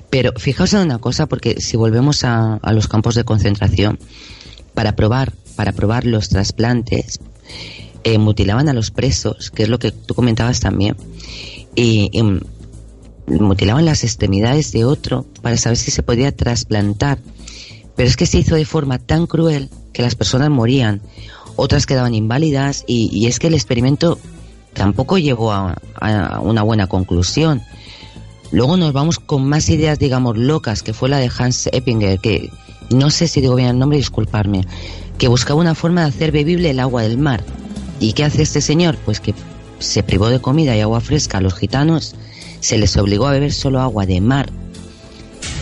Pero 0.10 0.32
fijaos 0.38 0.73
en 0.73 0.82
una 0.82 1.00
cosa, 1.00 1.26
porque 1.26 1.60
si 1.60 1.78
volvemos 1.78 2.23
a, 2.23 2.60
los 2.71 2.88
campos 2.88 3.15
de 3.15 3.23
concentración, 3.23 4.00
para 4.73 4.95
probar, 4.95 5.34
para 5.56 5.73
probar 5.73 6.06
los 6.06 6.30
trasplantes, 6.30 7.19
eh, 8.04 8.17
mutilaban 8.17 8.69
a 8.69 8.73
los 8.73 8.91
presos, 8.91 9.52
que 9.52 9.63
es 9.63 9.69
lo 9.69 9.80
que 9.80 9.91
tú 9.91 10.13
comentabas 10.13 10.60
también, 10.60 10.95
y, 11.76 12.10
y 12.13 12.23
mutilaban 13.28 13.86
las 13.86 14.04
extremidades 14.04 14.71
de 14.71 14.86
otro 14.86 15.26
para 15.41 15.58
saber 15.58 15.78
si 15.78 15.91
se 15.91 16.04
podía 16.04 16.32
trasplantar. 16.32 17.19
Pero 17.98 18.08
es 18.08 18.16
que 18.16 18.28
se 18.28 18.38
hizo 18.38 18.56
de 18.56 18.64
forma 18.64 19.00
tan 19.00 19.26
cruel 19.28 19.70
que 19.92 20.04
las 20.04 20.16
personas 20.16 20.52
morían, 20.52 21.02
otras 21.58 21.88
quedaban 21.88 22.14
inválidas 22.14 22.86
y, 22.88 23.26
es 23.26 23.40
que 23.40 23.48
el 23.48 23.56
experimento 23.56 24.20
tampoco 24.74 25.18
llegó 25.18 25.52
a, 25.52 25.76
una 26.42 26.62
buena 26.62 26.86
conclusión. 26.88 27.64
Luego 28.52 28.78
nos 28.78 28.94
vamos 28.94 29.20
con 29.20 29.50
más 29.50 29.68
ideas, 29.70 29.98
digamos, 29.98 30.38
locas, 30.38 30.84
que 30.84 30.94
fue 30.94 31.10
la 31.10 31.18
de 31.18 31.32
Hans 31.36 31.68
Eppinger, 31.74 32.20
que 32.20 32.52
no 32.92 33.10
sé 33.10 33.28
si 33.28 33.42
digo 33.42 33.56
bien 33.56 33.70
el 33.70 33.80
nombre, 33.80 33.98
disculparme, 33.98 34.66
que 35.18 35.28
buscaba 35.28 35.60
una 35.60 35.76
forma 35.76 36.02
de 36.02 36.08
hacer 36.10 36.32
bebible 36.32 36.70
el 36.70 36.80
agua 36.80 37.02
del 37.02 37.18
mar. 37.18 37.44
¿Y 38.00 38.14
qué 38.14 38.24
hace 38.24 38.44
este 38.44 38.62
señor? 38.62 38.96
Pues 39.04 39.20
que 39.20 39.34
se 39.80 40.04
privó 40.04 40.30
de 40.30 40.40
comida 40.40 40.78
y 40.78 40.82
agua 40.82 41.02
fresca 41.02 41.40
a 41.40 41.42
los 41.42 41.56
gitanos, 41.56 42.16
se 42.60 42.78
les 42.78 42.96
obligó 42.96 43.26
a 43.26 43.32
beber 43.32 43.52
solo 43.52 43.82
agua 43.82 44.06
de 44.06 44.22
mar 44.22 44.52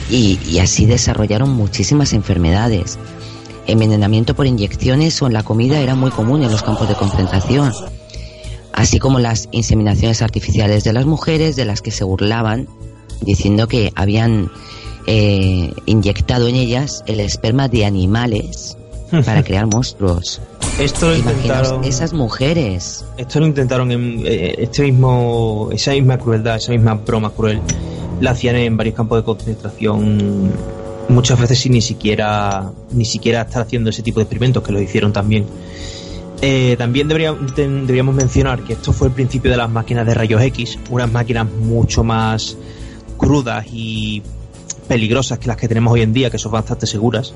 y, 0.09 0.39
y 0.47 0.59
así 0.59 0.85
desarrollaron 0.85 1.49
muchísimas 1.49 2.13
enfermedades 2.13 2.97
envenenamiento 3.67 4.35
por 4.35 4.47
inyecciones 4.47 5.21
o 5.21 5.27
en 5.27 5.33
la 5.33 5.43
comida 5.43 5.79
era 5.79 5.95
muy 5.95 6.11
común 6.11 6.43
en 6.43 6.51
los 6.51 6.63
campos 6.63 6.87
de 6.87 6.95
concentración, 6.95 7.71
así 8.73 8.99
como 8.99 9.19
las 9.19 9.47
inseminaciones 9.51 10.21
artificiales 10.21 10.83
de 10.83 10.93
las 10.93 11.05
mujeres 11.05 11.55
de 11.55 11.65
las 11.65 11.81
que 11.81 11.91
se 11.91 12.03
burlaban, 12.03 12.67
diciendo 13.21 13.67
que 13.67 13.91
habían 13.95 14.51
eh, 15.07 15.73
inyectado 15.85 16.47
en 16.47 16.55
ellas 16.55 17.03
el 17.07 17.19
esperma 17.19 17.67
de 17.67 17.85
animales 17.85 18.77
para 19.25 19.43
crear 19.43 19.65
monstruos. 19.67 20.41
Esto 20.79 21.09
lo 21.09 21.15
intentaron. 21.15 21.83
Esas 21.85 22.11
mujeres. 22.11 23.05
Esto 23.17 23.39
lo 23.39 23.47
intentaron 23.47 23.91
en 23.91 24.21
eh, 24.25 24.55
este 24.57 24.83
mismo, 24.83 25.69
esa 25.71 25.91
misma 25.91 26.17
crueldad, 26.17 26.57
esa 26.57 26.73
misma 26.73 26.95
broma 26.95 27.29
cruel, 27.29 27.61
la 28.21 28.31
hacían 28.31 28.55
en 28.55 28.77
varios 28.77 28.95
campos 28.95 29.19
de 29.19 29.23
concentración 29.23 30.51
muchas 31.09 31.39
veces 31.39 31.59
sin 31.59 31.73
ni 31.73 31.81
siquiera 31.81 32.71
ni 32.91 33.05
siquiera 33.05 33.41
estar 33.41 33.61
haciendo 33.61 33.89
ese 33.89 34.01
tipo 34.01 34.19
de 34.19 34.23
experimentos 34.23 34.63
que 34.63 34.71
lo 34.71 34.81
hicieron 34.81 35.13
también 35.13 35.45
eh, 36.41 36.75
también 36.77 37.07
deberíamos 37.07 38.15
mencionar 38.15 38.63
que 38.63 38.73
esto 38.73 38.91
fue 38.91 39.07
el 39.07 39.13
principio 39.13 39.51
de 39.51 39.57
las 39.57 39.69
máquinas 39.69 40.05
de 40.05 40.13
rayos 40.13 40.41
X 40.41 40.79
unas 40.89 41.11
máquinas 41.11 41.47
mucho 41.49 42.03
más 42.03 42.57
crudas 43.17 43.65
y 43.71 44.21
peligrosas 44.87 45.39
que 45.39 45.47
las 45.47 45.57
que 45.57 45.67
tenemos 45.67 45.93
hoy 45.93 46.01
en 46.01 46.13
día, 46.13 46.29
que 46.29 46.37
son 46.37 46.51
bastante 46.51 46.87
seguras 46.87 47.33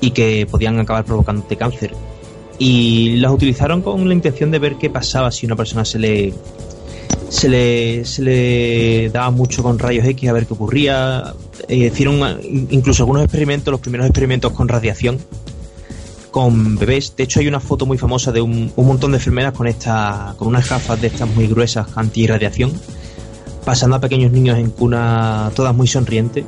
y 0.00 0.10
que 0.10 0.46
podían 0.50 0.78
acabar 0.80 1.04
provocándote 1.04 1.56
cáncer. 1.56 1.94
Y 2.58 3.16
las 3.16 3.32
utilizaron 3.32 3.82
con 3.82 4.06
la 4.06 4.14
intención 4.14 4.50
de 4.50 4.58
ver 4.58 4.76
qué 4.76 4.90
pasaba 4.90 5.30
si 5.30 5.46
una 5.46 5.56
persona 5.56 5.84
se 5.84 5.98
le 5.98 6.32
se 7.32 7.48
le, 7.48 8.04
se 8.04 8.20
le 8.20 9.08
daba 9.08 9.30
mucho 9.30 9.62
con 9.62 9.78
rayos 9.78 10.04
X 10.04 10.28
a 10.28 10.34
ver 10.34 10.46
qué 10.46 10.52
ocurría. 10.52 11.32
Eh, 11.66 11.90
hicieron 11.90 12.38
incluso 12.42 13.04
algunos 13.04 13.24
experimentos, 13.24 13.72
los 13.72 13.80
primeros 13.80 14.06
experimentos 14.06 14.52
con 14.52 14.68
radiación, 14.68 15.18
con 16.30 16.76
bebés. 16.76 17.14
De 17.16 17.24
hecho, 17.24 17.40
hay 17.40 17.48
una 17.48 17.58
foto 17.58 17.86
muy 17.86 17.96
famosa 17.96 18.32
de 18.32 18.42
un, 18.42 18.70
un 18.76 18.86
montón 18.86 19.12
de 19.12 19.16
enfermeras 19.16 19.54
con, 19.54 19.66
esta, 19.66 20.34
con 20.36 20.48
unas 20.48 20.68
gafas 20.68 21.00
de 21.00 21.06
estas 21.06 21.26
muy 21.34 21.46
gruesas 21.46 21.86
anti-radiación, 21.96 22.70
pasando 23.64 23.96
a 23.96 24.00
pequeños 24.00 24.30
niños 24.30 24.58
en 24.58 24.68
cuna, 24.68 25.50
todas 25.56 25.74
muy 25.74 25.86
sonrientes. 25.86 26.44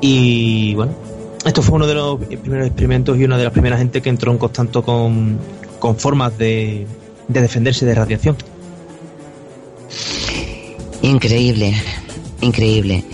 Y 0.00 0.74
bueno, 0.74 0.92
esto 1.44 1.62
fue 1.62 1.76
uno 1.76 1.86
de 1.86 1.94
los 1.94 2.18
primeros 2.18 2.66
experimentos 2.66 3.16
y 3.16 3.22
una 3.22 3.38
de 3.38 3.44
las 3.44 3.52
primeras 3.52 3.78
gente 3.78 4.02
que 4.02 4.10
entró 4.10 4.32
en 4.32 4.38
contacto 4.38 4.82
con, 4.82 5.38
con 5.78 5.96
formas 5.96 6.36
de, 6.36 6.84
de 7.28 7.40
defenderse 7.40 7.86
de 7.86 7.94
radiación. 7.94 8.36
Increíble, 11.04 11.74
increíble. 12.40 13.04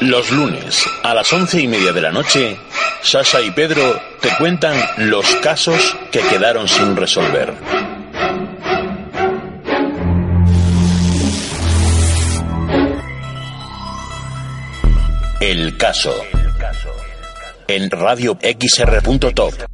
Los 0.00 0.30
lunes 0.30 0.84
a 1.02 1.12
las 1.12 1.32
once 1.32 1.60
y 1.60 1.66
media 1.66 1.92
de 1.92 2.00
la 2.00 2.12
noche, 2.12 2.56
Sasha 3.02 3.40
y 3.40 3.50
Pedro 3.50 4.00
te 4.20 4.28
cuentan 4.38 4.76
los 4.98 5.26
casos 5.42 5.96
que 6.12 6.20
quedaron 6.20 6.68
sin 6.68 6.94
resolver. 6.94 7.52
El 15.40 15.76
caso. 15.76 16.14
En 17.66 17.90
radio 17.90 18.38
xr.top. 18.40 19.73